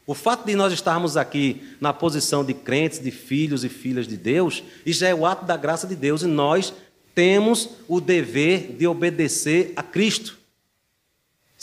O 0.05 0.13
fato 0.13 0.45
de 0.45 0.53
nós 0.53 0.73
estarmos 0.73 1.15
aqui 1.15 1.77
na 1.79 1.93
posição 1.93 2.43
de 2.43 2.53
crentes, 2.53 2.99
de 2.99 3.09
filhos 3.09 3.63
e 3.63 3.69
filhas 3.69 4.05
de 4.05 4.17
Deus, 4.17 4.61
isso 4.85 4.99
já 4.99 5.07
é 5.07 5.15
o 5.15 5.25
ato 5.25 5.45
da 5.45 5.55
graça 5.55 5.87
de 5.87 5.95
Deus 5.95 6.23
e 6.23 6.27
nós 6.27 6.73
temos 7.15 7.69
o 7.87 8.01
dever 8.01 8.75
de 8.77 8.85
obedecer 8.85 9.71
a 9.77 9.81
Cristo. 9.81 10.42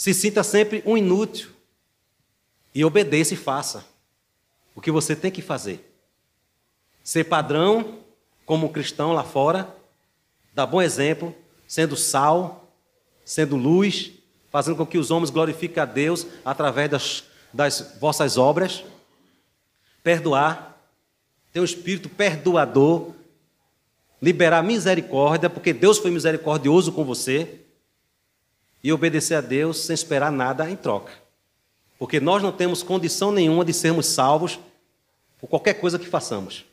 Se 0.01 0.15
sinta 0.15 0.41
sempre 0.41 0.81
um 0.83 0.97
inútil 0.97 1.51
e 2.73 2.83
obedeça 2.83 3.35
e 3.35 3.37
faça 3.37 3.85
o 4.73 4.81
que 4.81 4.89
você 4.89 5.15
tem 5.15 5.29
que 5.29 5.43
fazer. 5.43 5.93
Ser 7.03 7.25
padrão 7.25 7.99
como 8.43 8.71
cristão 8.71 9.13
lá 9.13 9.23
fora, 9.23 9.71
dar 10.55 10.65
bom 10.65 10.81
exemplo, 10.81 11.35
sendo 11.67 11.95
sal, 11.95 12.73
sendo 13.23 13.55
luz, 13.55 14.11
fazendo 14.49 14.75
com 14.75 14.87
que 14.87 14.97
os 14.97 15.11
homens 15.11 15.29
glorifiquem 15.29 15.83
a 15.83 15.85
Deus 15.85 16.25
através 16.43 16.89
das, 16.89 17.23
das 17.53 17.97
vossas 17.99 18.39
obras. 18.39 18.83
Perdoar, 20.01 20.81
ter 21.53 21.59
um 21.59 21.63
espírito 21.63 22.09
perdoador, 22.09 23.11
liberar 24.19 24.63
misericórdia, 24.63 25.47
porque 25.47 25.71
Deus 25.71 25.99
foi 25.99 26.09
misericordioso 26.09 26.91
com 26.91 27.05
você, 27.05 27.61
e 28.83 28.91
obedecer 28.91 29.35
a 29.35 29.41
Deus 29.41 29.77
sem 29.77 29.93
esperar 29.93 30.31
nada 30.31 30.69
em 30.69 30.75
troca. 30.75 31.11
Porque 31.99 32.19
nós 32.19 32.41
não 32.41 32.51
temos 32.51 32.81
condição 32.81 33.31
nenhuma 33.31 33.63
de 33.63 33.73
sermos 33.73 34.07
salvos 34.07 34.59
por 35.39 35.47
qualquer 35.47 35.75
coisa 35.75 35.99
que 35.99 36.07
façamos. 36.07 36.65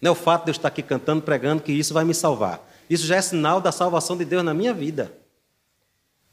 Não 0.00 0.10
é 0.10 0.12
o 0.12 0.16
fato 0.16 0.44
de 0.44 0.50
eu 0.50 0.52
estar 0.52 0.68
aqui 0.68 0.82
cantando, 0.82 1.22
pregando, 1.22 1.62
que 1.62 1.72
isso 1.72 1.94
vai 1.94 2.04
me 2.04 2.12
salvar. 2.12 2.60
Isso 2.90 3.06
já 3.06 3.16
é 3.16 3.22
sinal 3.22 3.60
da 3.60 3.70
salvação 3.70 4.16
de 4.16 4.24
Deus 4.24 4.44
na 4.44 4.52
minha 4.52 4.74
vida. 4.74 5.12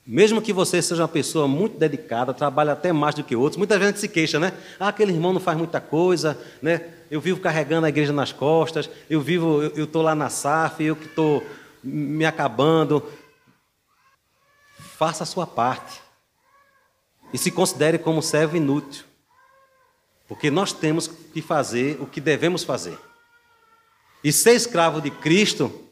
Mesmo 0.06 0.41
que 0.41 0.52
você 0.52 0.82
seja 0.82 1.04
uma 1.04 1.08
pessoa 1.08 1.48
muito 1.48 1.78
dedicada, 1.78 2.34
trabalha 2.34 2.74
até 2.74 2.91
mais 2.91 3.13
do 3.13 3.24
que 3.24 3.36
outros, 3.36 3.58
muita 3.58 3.80
gente 3.80 4.00
se 4.00 4.08
queixa, 4.08 4.39
né? 4.39 4.54
Ah, 4.80 4.88
aquele 4.88 5.13
irmão 5.13 5.32
não 5.32 5.39
faz 5.39 5.56
muita 5.56 5.80
coisa, 5.80 6.36
né? 6.62 6.82
Eu 7.12 7.22
vivo 7.22 7.39
carregando 7.39 7.86
a 7.86 7.89
igreja 7.89 8.12
nas 8.12 8.32
costas, 8.32 8.89
eu 9.08 9.22
vivo, 9.22 9.62
eu 9.62 9.84
estou 9.84 10.02
lá 10.02 10.15
na 10.15 10.30
SAF, 10.30 10.84
eu 10.84 10.95
que 10.95 11.06
estou 11.06 11.43
me 11.84 12.26
acabando. 12.26 13.04
Faça 14.99 15.23
a 15.23 15.25
sua 15.25 15.47
parte. 15.47 16.01
E 17.31 17.38
se 17.38 17.51
considere 17.51 17.97
como 17.97 18.21
servo 18.21 18.57
inútil. 18.57 19.05
Porque 20.27 20.51
nós 20.51 20.73
temos 20.73 21.07
que 21.07 21.41
fazer 21.41 22.01
o 22.01 22.05
que 22.05 22.19
devemos 22.19 22.65
fazer. 22.65 22.99
E 24.21 24.33
ser 24.33 24.55
escravo 24.55 24.99
de 24.99 25.09
Cristo 25.09 25.88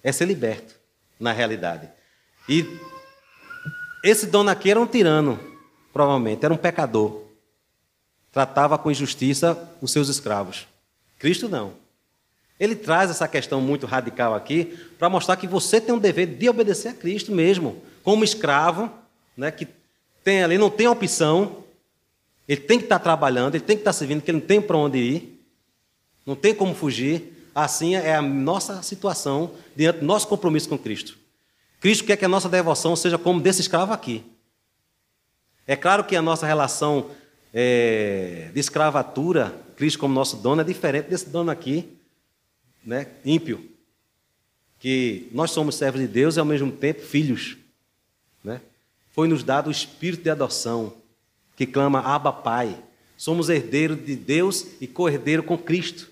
é 0.00 0.12
ser 0.12 0.26
liberto, 0.26 0.76
na 1.18 1.32
realidade. 1.32 1.90
E 2.48 2.64
esse 4.04 4.28
dono 4.28 4.48
aqui 4.48 4.70
era 4.70 4.80
um 4.80 4.86
tirano, 4.86 5.36
provavelmente, 5.92 6.44
era 6.44 6.54
um 6.54 6.56
pecador. 6.56 7.24
Tratava 8.30 8.78
com 8.78 8.92
injustiça 8.92 9.74
os 9.82 9.90
seus 9.90 10.08
escravos. 10.08 10.68
Cristo 11.18 11.48
não. 11.48 11.74
Ele 12.60 12.76
traz 12.76 13.10
essa 13.10 13.26
questão 13.26 13.60
muito 13.60 13.86
radical 13.86 14.36
aqui 14.36 14.66
para 14.96 15.08
mostrar 15.08 15.36
que 15.36 15.48
você 15.48 15.80
tem 15.80 15.92
um 15.92 15.98
dever 15.98 16.26
de 16.26 16.48
obedecer 16.48 16.90
a 16.90 16.94
Cristo 16.94 17.32
mesmo, 17.32 17.89
como 18.02 18.24
escravo, 18.24 18.90
né, 19.36 19.50
que 19.50 19.66
tem 20.22 20.42
ali, 20.42 20.58
não 20.58 20.70
tem 20.70 20.86
opção, 20.86 21.64
ele 22.48 22.60
tem 22.60 22.78
que 22.78 22.84
estar 22.84 22.98
trabalhando, 22.98 23.54
ele 23.54 23.64
tem 23.64 23.76
que 23.76 23.82
estar 23.82 23.92
servindo, 23.92 24.20
porque 24.20 24.30
ele 24.30 24.40
não 24.40 24.46
tem 24.46 24.60
para 24.60 24.76
onde 24.76 24.98
ir, 24.98 25.40
não 26.26 26.34
tem 26.34 26.54
como 26.54 26.74
fugir. 26.74 27.36
Assim 27.54 27.94
é 27.94 28.14
a 28.14 28.22
nossa 28.22 28.82
situação 28.82 29.52
diante 29.74 30.00
do 30.00 30.04
nosso 30.04 30.26
compromisso 30.28 30.68
com 30.68 30.78
Cristo. 30.78 31.18
Cristo 31.80 32.04
quer 32.04 32.16
que 32.16 32.24
a 32.24 32.28
nossa 32.28 32.48
devoção 32.48 32.94
seja 32.94 33.16
como 33.16 33.40
desse 33.40 33.60
escravo 33.60 33.92
aqui. 33.92 34.24
É 35.66 35.76
claro 35.76 36.04
que 36.04 36.16
a 36.16 36.22
nossa 36.22 36.46
relação 36.46 37.10
é, 37.54 38.50
de 38.52 38.60
escravatura, 38.60 39.54
Cristo 39.76 39.98
como 39.98 40.14
nosso 40.14 40.36
dono, 40.36 40.60
é 40.60 40.64
diferente 40.64 41.08
desse 41.08 41.28
dono 41.28 41.50
aqui, 41.50 41.88
né, 42.84 43.06
ímpio. 43.24 43.70
Que 44.78 45.28
nós 45.32 45.50
somos 45.50 45.74
servos 45.74 46.00
de 46.00 46.08
Deus 46.08 46.36
e 46.36 46.40
ao 46.40 46.46
mesmo 46.46 46.72
tempo 46.72 47.02
filhos. 47.02 47.56
Né? 49.10 49.12
Foi 49.12 49.28
nos 49.28 49.42
dado 49.42 49.68
o 49.68 49.70
espírito 49.70 50.22
de 50.22 50.30
adoção, 50.30 50.94
que 51.56 51.66
clama 51.66 52.00
Abba 52.00 52.32
Pai. 52.32 52.76
Somos 53.16 53.48
herdeiros 53.48 54.04
de 54.04 54.16
Deus 54.16 54.66
e 54.80 54.86
co-herdeiro 54.86 55.42
com 55.42 55.58
Cristo. 55.58 56.10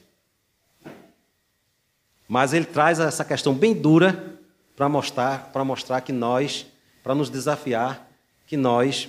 Mas 2.29 2.53
ele 2.53 2.67
traz 2.67 3.01
essa 3.01 3.25
questão 3.25 3.55
bem 3.55 3.73
dura 3.73 4.39
para 4.77 4.89
mostrar, 4.89 5.51
para 5.51 5.65
mostrar 5.65 6.03
que 6.03 6.13
nós, 6.13 6.67
para 7.03 7.15
nos 7.15 7.31
desafiar, 7.31 8.07
que 8.47 8.57
nós 8.57 9.09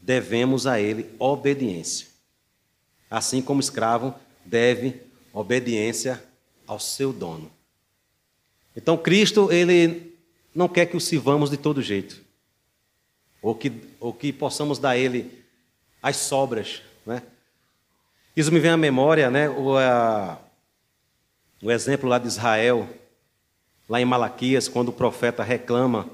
devemos 0.00 0.66
a 0.66 0.80
Ele 0.80 1.14
obediência. 1.18 2.08
Assim 3.10 3.42
como 3.42 3.60
escravo 3.60 4.14
deve 4.44 5.02
obediência 5.32 6.22
ao 6.66 6.80
seu 6.80 7.12
dono. 7.12 7.50
Então 8.74 8.96
Cristo, 8.96 9.52
Ele 9.52 10.14
não 10.54 10.68
quer 10.68 10.86
que 10.86 10.96
o 10.96 11.00
sirvamos 11.00 11.50
de 11.50 11.58
todo 11.58 11.82
jeito, 11.82 12.23
ou 13.44 13.54
que, 13.54 13.70
ou 14.00 14.10
que 14.10 14.32
possamos 14.32 14.78
dar 14.78 14.90
a 14.90 14.96
Ele 14.96 15.44
as 16.02 16.16
sobras. 16.16 16.80
Né? 17.04 17.22
Isso 18.34 18.50
me 18.50 18.58
vem 18.58 18.70
à 18.70 18.76
memória, 18.76 19.30
né, 19.30 19.50
o, 19.50 19.76
a, 19.76 20.38
o 21.60 21.70
exemplo 21.70 22.08
lá 22.08 22.18
de 22.18 22.26
Israel, 22.26 22.88
lá 23.86 24.00
em 24.00 24.04
Malaquias, 24.06 24.66
quando 24.66 24.88
o 24.88 24.92
profeta 24.92 25.42
reclama 25.42 26.08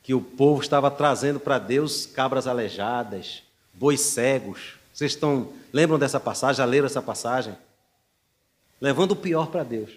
que 0.00 0.14
o 0.14 0.20
povo 0.20 0.62
estava 0.62 0.88
trazendo 0.92 1.40
para 1.40 1.58
Deus 1.58 2.06
cabras 2.06 2.46
aleijadas, 2.46 3.42
bois 3.74 4.00
cegos. 4.00 4.74
Vocês 4.94 5.10
estão 5.10 5.52
lembram 5.72 5.98
dessa 5.98 6.20
passagem? 6.20 6.58
Já 6.58 6.64
leram 6.64 6.86
essa 6.86 7.02
passagem? 7.02 7.56
Levando 8.80 9.12
o 9.12 9.16
pior 9.16 9.48
para 9.48 9.64
Deus. 9.64 9.90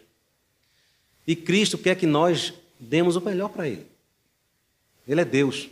E 1.28 1.36
Cristo 1.36 1.78
quer 1.78 1.96
que 1.96 2.08
nós 2.08 2.52
demos 2.80 3.16
o 3.16 3.22
melhor 3.22 3.50
para 3.50 3.68
Ele. 3.68 3.86
Ele 5.08 5.22
é 5.22 5.26
Deus. 5.26 5.70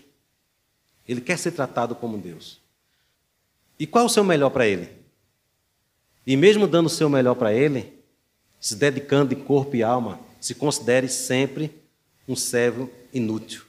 Ele 1.12 1.22
quer 1.22 1.38
ser 1.38 1.52
tratado 1.52 1.94
como 1.94 2.18
Deus. 2.18 2.60
E 3.78 3.86
qual 3.86 4.04
é 4.04 4.08
o 4.08 4.10
seu 4.10 4.24
melhor 4.24 4.50
para 4.50 4.66
Ele? 4.66 4.90
E 6.26 6.38
mesmo 6.38 6.68
dando 6.68 6.86
o 6.86 6.90
seu 6.90 7.10
melhor 7.10 7.36
para 7.36 7.54
Ele, 7.54 7.94
se 8.60 8.76
dedicando 8.76 9.36
de 9.36 9.42
corpo 9.42 9.76
e 9.76 9.84
alma, 9.84 10.20
se 10.40 10.56
considere 10.56 11.10
sempre 11.10 11.72
um 12.28 12.36
servo 12.36 12.90
inútil. 13.14 13.64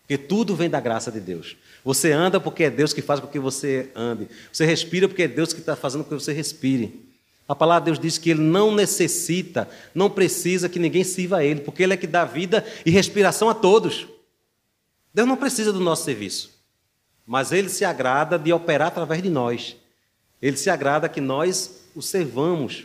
Porque 0.00 0.18
tudo 0.18 0.56
vem 0.56 0.68
da 0.68 0.80
graça 0.80 1.12
de 1.12 1.20
Deus. 1.20 1.56
Você 1.84 2.10
anda 2.10 2.40
porque 2.40 2.64
é 2.64 2.70
Deus 2.70 2.92
que 2.92 3.02
faz 3.02 3.20
com 3.20 3.28
que 3.28 3.38
você 3.38 3.90
ande. 3.94 4.28
Você 4.52 4.64
respira 4.64 5.06
porque 5.06 5.22
é 5.22 5.28
Deus 5.28 5.52
que 5.52 5.60
está 5.60 5.76
fazendo 5.76 6.02
com 6.02 6.10
que 6.10 6.22
você 6.22 6.32
respire. 6.32 7.06
A 7.46 7.54
palavra 7.54 7.82
de 7.82 7.90
Deus 7.92 7.98
diz 8.00 8.18
que 8.18 8.30
Ele 8.30 8.40
não 8.40 8.74
necessita, 8.74 9.68
não 9.94 10.10
precisa 10.10 10.68
que 10.68 10.80
ninguém 10.80 11.04
sirva 11.04 11.38
a 11.38 11.44
Ele, 11.44 11.60
porque 11.60 11.84
Ele 11.84 11.94
é 11.94 11.96
que 11.96 12.06
dá 12.06 12.24
vida 12.24 12.64
e 12.84 12.90
respiração 12.90 13.48
a 13.48 13.54
todos. 13.54 14.08
Deus 15.16 15.26
não 15.26 15.36
precisa 15.38 15.72
do 15.72 15.80
nosso 15.80 16.04
serviço, 16.04 16.50
mas 17.24 17.50
Ele 17.50 17.70
se 17.70 17.86
agrada 17.86 18.38
de 18.38 18.52
operar 18.52 18.88
através 18.88 19.22
de 19.22 19.30
nós. 19.30 19.74
Ele 20.42 20.58
se 20.58 20.68
agrada 20.68 21.08
que 21.08 21.22
nós 21.22 21.86
o 21.94 22.02
servamos. 22.02 22.84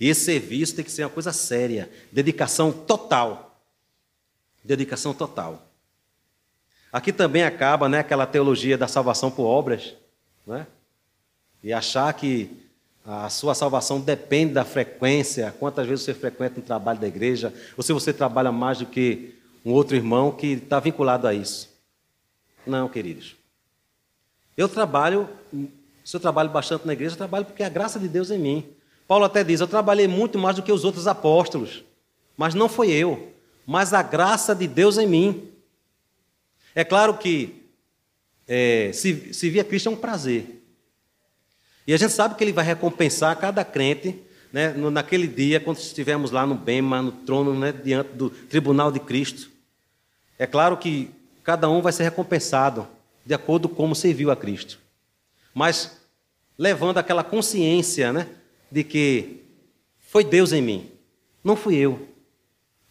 E 0.00 0.08
esse 0.08 0.24
serviço 0.24 0.74
tem 0.74 0.84
que 0.84 0.90
ser 0.90 1.04
uma 1.04 1.10
coisa 1.10 1.32
séria, 1.32 1.88
dedicação 2.10 2.72
total. 2.72 3.60
Dedicação 4.64 5.14
total. 5.14 5.64
Aqui 6.92 7.12
também 7.12 7.44
acaba 7.44 7.88
né, 7.88 8.00
aquela 8.00 8.26
teologia 8.26 8.76
da 8.76 8.88
salvação 8.88 9.30
por 9.30 9.44
obras, 9.44 9.94
né? 10.44 10.66
e 11.62 11.72
achar 11.72 12.12
que 12.12 12.50
a 13.06 13.28
sua 13.28 13.54
salvação 13.54 14.00
depende 14.00 14.52
da 14.52 14.64
frequência, 14.64 15.54
quantas 15.60 15.86
vezes 15.86 16.06
você 16.06 16.12
frequenta 16.12 16.58
um 16.58 16.64
trabalho 16.64 16.98
da 16.98 17.06
igreja, 17.06 17.54
ou 17.76 17.84
se 17.84 17.92
você 17.92 18.12
trabalha 18.12 18.50
mais 18.50 18.78
do 18.78 18.86
que 18.86 19.40
um 19.64 19.72
outro 19.72 19.96
irmão 19.96 20.32
que 20.32 20.52
está 20.54 20.80
vinculado 20.80 21.26
a 21.26 21.34
isso. 21.34 21.70
Não, 22.66 22.88
queridos. 22.88 23.36
Eu 24.56 24.68
trabalho, 24.68 25.28
se 26.04 26.14
eu 26.16 26.20
trabalho 26.20 26.50
bastante 26.50 26.86
na 26.86 26.92
igreja, 26.92 27.14
eu 27.14 27.18
trabalho 27.18 27.44
porque 27.44 27.62
a 27.62 27.68
graça 27.68 27.98
de 27.98 28.08
Deus 28.08 28.30
é 28.30 28.36
em 28.36 28.38
mim. 28.38 28.68
Paulo 29.06 29.24
até 29.24 29.42
diz: 29.42 29.60
Eu 29.60 29.68
trabalhei 29.68 30.06
muito 30.06 30.38
mais 30.38 30.56
do 30.56 30.62
que 30.62 30.72
os 30.72 30.84
outros 30.84 31.06
apóstolos, 31.06 31.84
mas 32.36 32.54
não 32.54 32.68
foi 32.68 32.90
eu, 32.90 33.32
mas 33.66 33.92
a 33.92 34.02
graça 34.02 34.54
de 34.54 34.66
Deus 34.66 34.98
em 34.98 35.06
mim. 35.06 35.48
É 36.74 36.84
claro 36.84 37.18
que 37.18 37.62
é, 38.46 38.90
se, 38.92 39.32
se 39.34 39.50
via 39.50 39.64
Cristo 39.64 39.88
é 39.88 39.92
um 39.92 39.96
prazer. 39.96 40.62
E 41.86 41.92
a 41.92 41.96
gente 41.96 42.12
sabe 42.12 42.34
que 42.34 42.44
ele 42.44 42.52
vai 42.52 42.64
recompensar 42.64 43.36
cada 43.38 43.64
crente 43.64 44.22
né, 44.52 44.72
naquele 44.72 45.26
dia, 45.26 45.58
quando 45.58 45.78
estivermos 45.78 46.30
lá 46.30 46.46
no 46.46 46.54
Bema, 46.54 47.02
no 47.02 47.12
trono, 47.12 47.58
né, 47.58 47.72
diante 47.72 48.10
do 48.12 48.30
tribunal 48.30 48.92
de 48.92 49.00
Cristo. 49.00 49.50
É 50.42 50.46
claro 50.48 50.76
que 50.76 51.08
cada 51.44 51.70
um 51.70 51.80
vai 51.80 51.92
ser 51.92 52.02
recompensado 52.02 52.88
de 53.24 53.32
acordo 53.32 53.68
com 53.68 53.76
como 53.76 53.94
serviu 53.94 54.28
a 54.28 54.34
Cristo. 54.34 54.80
Mas 55.54 56.00
levando 56.58 56.98
aquela 56.98 57.22
consciência, 57.22 58.12
né? 58.12 58.26
de 58.68 58.82
que 58.82 59.36
foi 60.00 60.24
Deus 60.24 60.52
em 60.52 60.60
mim, 60.60 60.90
não 61.44 61.54
fui 61.54 61.76
eu. 61.76 62.08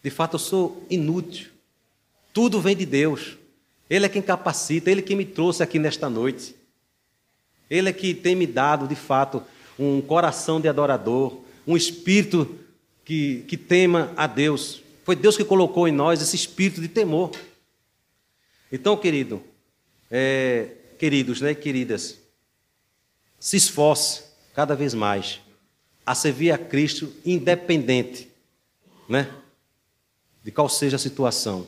De 0.02 0.10
fato, 0.10 0.36
eu 0.36 0.40
sou 0.40 0.88
inútil. 0.90 1.50
Tudo 2.32 2.62
vem 2.62 2.74
de 2.74 2.86
Deus. 2.86 3.36
Ele 3.90 4.06
é 4.06 4.10
quem 4.10 4.22
capacita, 4.22 4.90
Ele 4.90 5.02
é 5.02 5.04
quem 5.04 5.18
me 5.18 5.26
trouxe 5.26 5.62
aqui 5.62 5.78
nesta 5.78 6.10
noite. 6.10 6.56
Ele 7.70 7.90
é 7.90 7.94
que 7.94 8.14
tem 8.14 8.34
me 8.34 8.48
dado, 8.48 8.88
de 8.88 8.96
fato, 8.96 9.44
um 9.78 10.00
coração 10.00 10.62
de 10.62 10.70
adorador, 10.70 11.42
um 11.68 11.76
espírito 11.76 12.58
que, 13.04 13.44
que 13.46 13.58
tema 13.58 14.14
a 14.16 14.26
Deus. 14.26 14.82
Foi 15.04 15.16
Deus 15.16 15.36
que 15.36 15.44
colocou 15.44 15.88
em 15.88 15.92
nós 15.92 16.22
esse 16.22 16.36
espírito 16.36 16.82
de 16.82 16.88
temor. 16.88 17.32
Então, 18.72 18.96
querido, 18.96 19.44
é, 20.10 20.70
queridos, 20.98 21.42
né, 21.42 21.54
queridas, 21.54 22.20
se 23.40 23.58
esforce 23.58 24.24
cada 24.54 24.76
vez 24.76 24.94
mais 24.94 25.40
a 26.06 26.14
servir 26.14 26.52
a 26.52 26.58
Cristo 26.58 27.14
independente, 27.26 28.30
né, 29.08 29.34
de 30.44 30.52
qual 30.52 30.68
seja 30.70 30.96
a 30.96 31.00
situação, 31.00 31.68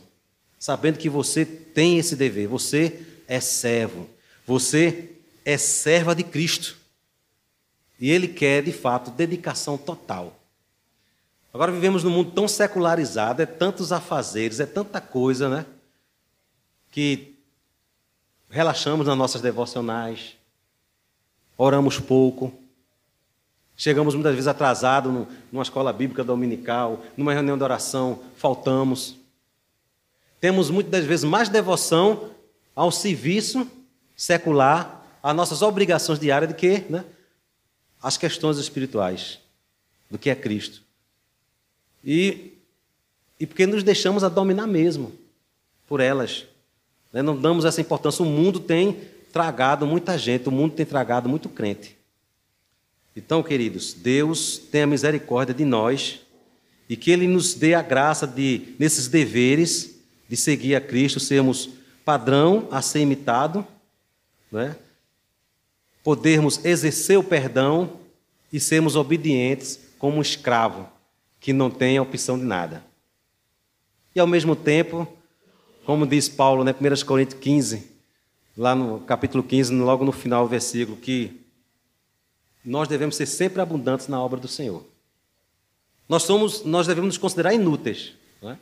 sabendo 0.59 0.97
que 0.97 1.09
você 1.09 1.45
tem 1.45 1.97
esse 1.97 2.15
dever, 2.15 2.47
você 2.47 3.05
é 3.27 3.39
servo, 3.39 4.09
você 4.45 5.11
é 5.45 5.57
serva 5.57 6.15
de 6.15 6.23
Cristo. 6.23 6.77
E 7.99 8.09
Ele 8.09 8.27
quer, 8.27 8.63
de 8.63 8.71
fato, 8.71 9.11
dedicação 9.11 9.77
total. 9.77 10.42
Agora 11.53 11.71
vivemos 11.71 12.03
num 12.03 12.09
mundo 12.09 12.31
tão 12.31 12.47
secularizado, 12.47 13.43
é 13.43 13.45
tantos 13.45 13.91
afazeres, 13.91 14.59
é 14.59 14.65
tanta 14.65 14.99
coisa, 14.99 15.47
né? 15.47 15.67
Que 16.89 17.35
relaxamos 18.49 19.05
nas 19.05 19.15
nossas 19.15 19.39
devocionais, 19.39 20.35
oramos 21.55 21.99
pouco, 21.99 22.51
chegamos 23.75 24.15
muitas 24.15 24.33
vezes 24.33 24.47
atrasados 24.47 25.27
numa 25.51 25.61
escola 25.61 25.93
bíblica 25.93 26.23
dominical, 26.23 27.03
numa 27.15 27.33
reunião 27.33 27.57
de 27.57 27.63
oração, 27.63 28.23
faltamos. 28.35 29.15
Temos 30.39 30.71
muitas 30.71 31.05
vezes 31.05 31.23
mais 31.23 31.49
devoção 31.49 32.31
ao 32.75 32.91
serviço 32.91 33.69
secular 34.15 35.03
as 35.21 35.35
nossas 35.35 35.61
obrigações 35.61 36.19
diárias 36.19 36.51
do 36.51 36.55
que 36.55 36.79
né, 36.89 37.05
as 38.01 38.17
questões 38.17 38.57
espirituais, 38.57 39.39
do 40.09 40.17
que 40.17 40.29
é 40.29 40.35
Cristo. 40.35 40.82
E, 42.03 42.53
e 43.39 43.45
porque 43.45 43.65
nos 43.65 43.83
deixamos 43.83 44.23
a 44.23 44.29
dominar 44.29 44.67
mesmo 44.67 45.11
por 45.87 45.99
elas. 45.99 46.45
Né? 47.11 47.21
Não 47.21 47.39
damos 47.39 47.65
essa 47.65 47.79
importância. 47.79 48.23
O 48.23 48.27
mundo 48.27 48.59
tem 48.59 48.97
tragado 49.31 49.85
muita 49.85 50.17
gente, 50.17 50.49
o 50.49 50.51
mundo 50.51 50.73
tem 50.73 50.85
tragado 50.85 51.29
muito 51.29 51.47
crente. 51.49 51.95
Então, 53.15 53.41
queridos, 53.43 53.93
Deus 53.93 54.57
tenha 54.57 54.87
misericórdia 54.87 55.53
de 55.53 55.63
nós 55.63 56.19
e 56.89 56.97
que 56.97 57.11
Ele 57.11 57.27
nos 57.27 57.53
dê 57.53 57.73
a 57.73 57.81
graça 57.81 58.27
de, 58.27 58.75
nesses 58.79 59.07
deveres, 59.07 59.95
de 60.27 60.35
seguir 60.35 60.75
a 60.75 60.81
Cristo, 60.81 61.19
sermos 61.19 61.69
padrão 62.03 62.67
a 62.71 62.81
ser 62.81 62.99
imitado, 62.99 63.65
né? 64.51 64.75
podermos 66.03 66.63
exercer 66.65 67.17
o 67.17 67.23
perdão 67.23 67.99
e 68.51 68.59
sermos 68.59 68.95
obedientes 68.95 69.79
como 69.97 70.21
escravo 70.21 70.87
que 71.43 71.51
não 71.51 71.69
tem 71.69 71.99
opção 71.99 72.39
de 72.39 72.45
nada. 72.45 72.81
E 74.15 74.19
ao 74.19 74.25
mesmo 74.25 74.55
tempo, 74.55 75.05
como 75.85 76.07
diz 76.07 76.29
Paulo, 76.29 76.63
né, 76.63 76.73
1 76.73 77.05
Coríntios 77.05 77.37
15, 77.41 77.85
lá 78.55 78.73
no 78.73 79.01
capítulo 79.01 79.43
15, 79.43 79.75
logo 79.75 80.05
no 80.05 80.13
final 80.13 80.45
do 80.45 80.49
versículo, 80.49 80.95
que 80.95 81.41
nós 82.63 82.87
devemos 82.87 83.17
ser 83.17 83.25
sempre 83.25 83.61
abundantes 83.61 84.07
na 84.07 84.21
obra 84.23 84.39
do 84.39 84.47
Senhor. 84.47 84.85
Nós, 86.07 86.23
somos, 86.23 86.63
nós 86.63 86.87
devemos 86.87 87.07
nos 87.07 87.17
considerar 87.17 87.53
inúteis. 87.53 88.13
É? 88.41 88.55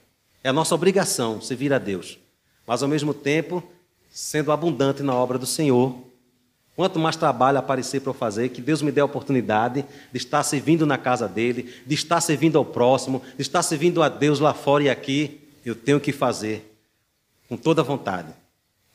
é 0.46 0.50
a 0.50 0.54
nossa 0.54 0.74
obrigação 0.74 1.39
servir 1.39 1.72
a 1.72 1.78
Deus. 1.78 2.17
Mas, 2.65 2.82
ao 2.82 2.89
mesmo 2.89 3.13
tempo, 3.13 3.62
sendo 4.10 4.52
abundante 4.52 5.04
na 5.04 5.13
obra 5.13 5.38
do 5.38 5.46
Senhor, 5.46 6.00
Quanto 6.76 6.98
mais 6.98 7.16
trabalho 7.16 7.58
aparecer 7.58 8.02
para 8.02 8.12
eu 8.12 8.14
fazer, 8.14 8.50
que 8.50 8.62
Deus 8.62 8.82
me 8.82 8.92
dê 8.92 9.02
a 9.02 9.06
oportunidade 9.06 9.86
de 10.12 10.18
estar 10.18 10.42
servindo 10.44 10.86
na 10.86 10.98
casa 10.98 11.28
dele, 11.28 11.74
de 11.86 11.94
estar 11.94 12.22
servindo 12.22 12.58
ao 12.58 12.66
próximo, 12.66 13.22
de 13.36 13.42
estar 13.42 13.62
servindo 13.62 14.02
a 14.02 14.10
Deus 14.10 14.40
lá 14.40 14.54
fora 14.54 14.84
e 14.84 14.90
aqui, 14.90 15.42
eu 15.66 15.76
tenho 15.76 16.00
que 16.00 16.12
fazer 16.12 16.68
com 17.48 17.58
toda 17.58 17.84
vontade, 17.84 18.34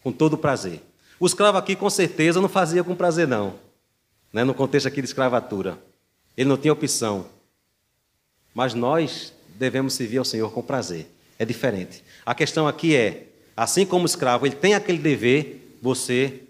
com 0.03 0.11
todo 0.11 0.39
prazer. 0.39 0.81
O 1.21 1.27
escravo 1.27 1.59
aqui, 1.59 1.77
com 1.77 1.89
certeza, 1.89 2.41
não 2.41 2.49
fazia 2.49 2.83
com 2.83 2.95
prazer, 2.95 3.29
não. 3.29 3.55
Né? 4.33 4.45
No 4.45 4.55
contexto 4.55 4.87
aqui 4.87 5.01
de 5.01 5.09
escravatura. 5.09 5.79
Ele 6.37 6.49
não 6.49 6.57
tinha 6.57 6.73
opção. 6.73 7.27
Mas 8.55 8.75
nós 8.75 9.33
devemos 9.55 9.95
servir 9.95 10.19
ao 10.19 10.25
Senhor 10.25 10.51
com 10.51 10.63
prazer. 10.63 11.07
É 11.39 11.45
diferente. 11.45 12.03
A 12.25 12.35
questão 12.35 12.67
aqui 12.67 12.97
é: 12.97 13.27
assim 13.57 13.85
como 13.85 14.05
o 14.05 14.07
escravo, 14.07 14.47
ele 14.47 14.55
tem 14.55 14.75
aquele 14.75 14.99
dever, 14.99 15.77
você 15.83 16.43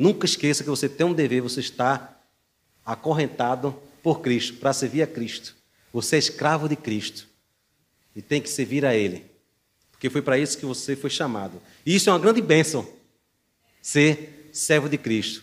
Nunca 0.00 0.24
esqueça 0.24 0.64
que 0.64 0.70
você 0.70 0.88
tem 0.88 1.06
um 1.06 1.12
dever, 1.12 1.42
você 1.42 1.60
está 1.60 2.18
acorrentado 2.86 3.78
por 4.02 4.22
Cristo, 4.22 4.54
para 4.54 4.72
servir 4.72 5.02
a 5.02 5.06
Cristo. 5.06 5.54
Você 5.92 6.16
é 6.16 6.18
escravo 6.18 6.66
de 6.70 6.74
Cristo 6.74 7.28
e 8.16 8.22
tem 8.22 8.40
que 8.40 8.48
servir 8.48 8.86
a 8.86 8.94
Ele, 8.94 9.26
porque 9.90 10.08
foi 10.08 10.22
para 10.22 10.38
isso 10.38 10.56
que 10.56 10.64
você 10.64 10.96
foi 10.96 11.10
chamado. 11.10 11.60
E 11.84 11.94
isso 11.94 12.08
é 12.08 12.14
uma 12.14 12.18
grande 12.18 12.40
bênção, 12.40 12.88
ser 13.82 14.48
servo 14.54 14.88
de 14.88 14.96
Cristo. 14.96 15.42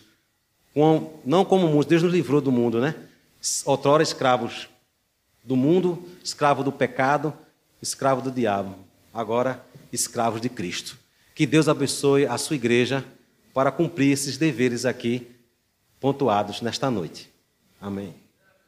não 1.24 1.44
como 1.44 1.68
mundo, 1.68 1.86
Deus 1.86 2.02
nos 2.02 2.12
livrou 2.12 2.40
do 2.40 2.50
mundo, 2.50 2.80
né? 2.80 2.96
Outrora 3.64 4.02
escravos 4.02 4.68
do 5.44 5.54
mundo, 5.54 6.04
escravo 6.24 6.64
do 6.64 6.72
pecado, 6.72 7.32
escravo 7.80 8.22
do 8.22 8.32
diabo. 8.32 8.74
Agora, 9.14 9.64
escravos 9.92 10.40
de 10.40 10.48
Cristo. 10.48 10.98
Que 11.32 11.46
Deus 11.46 11.68
abençoe 11.68 12.26
a 12.26 12.36
sua 12.36 12.56
igreja 12.56 13.04
para 13.58 13.72
cumprir 13.72 14.12
esses 14.12 14.38
deveres 14.38 14.84
aqui 14.84 15.26
pontuados 15.98 16.62
nesta 16.62 16.88
noite. 16.92 17.28
Amém. 17.80 18.14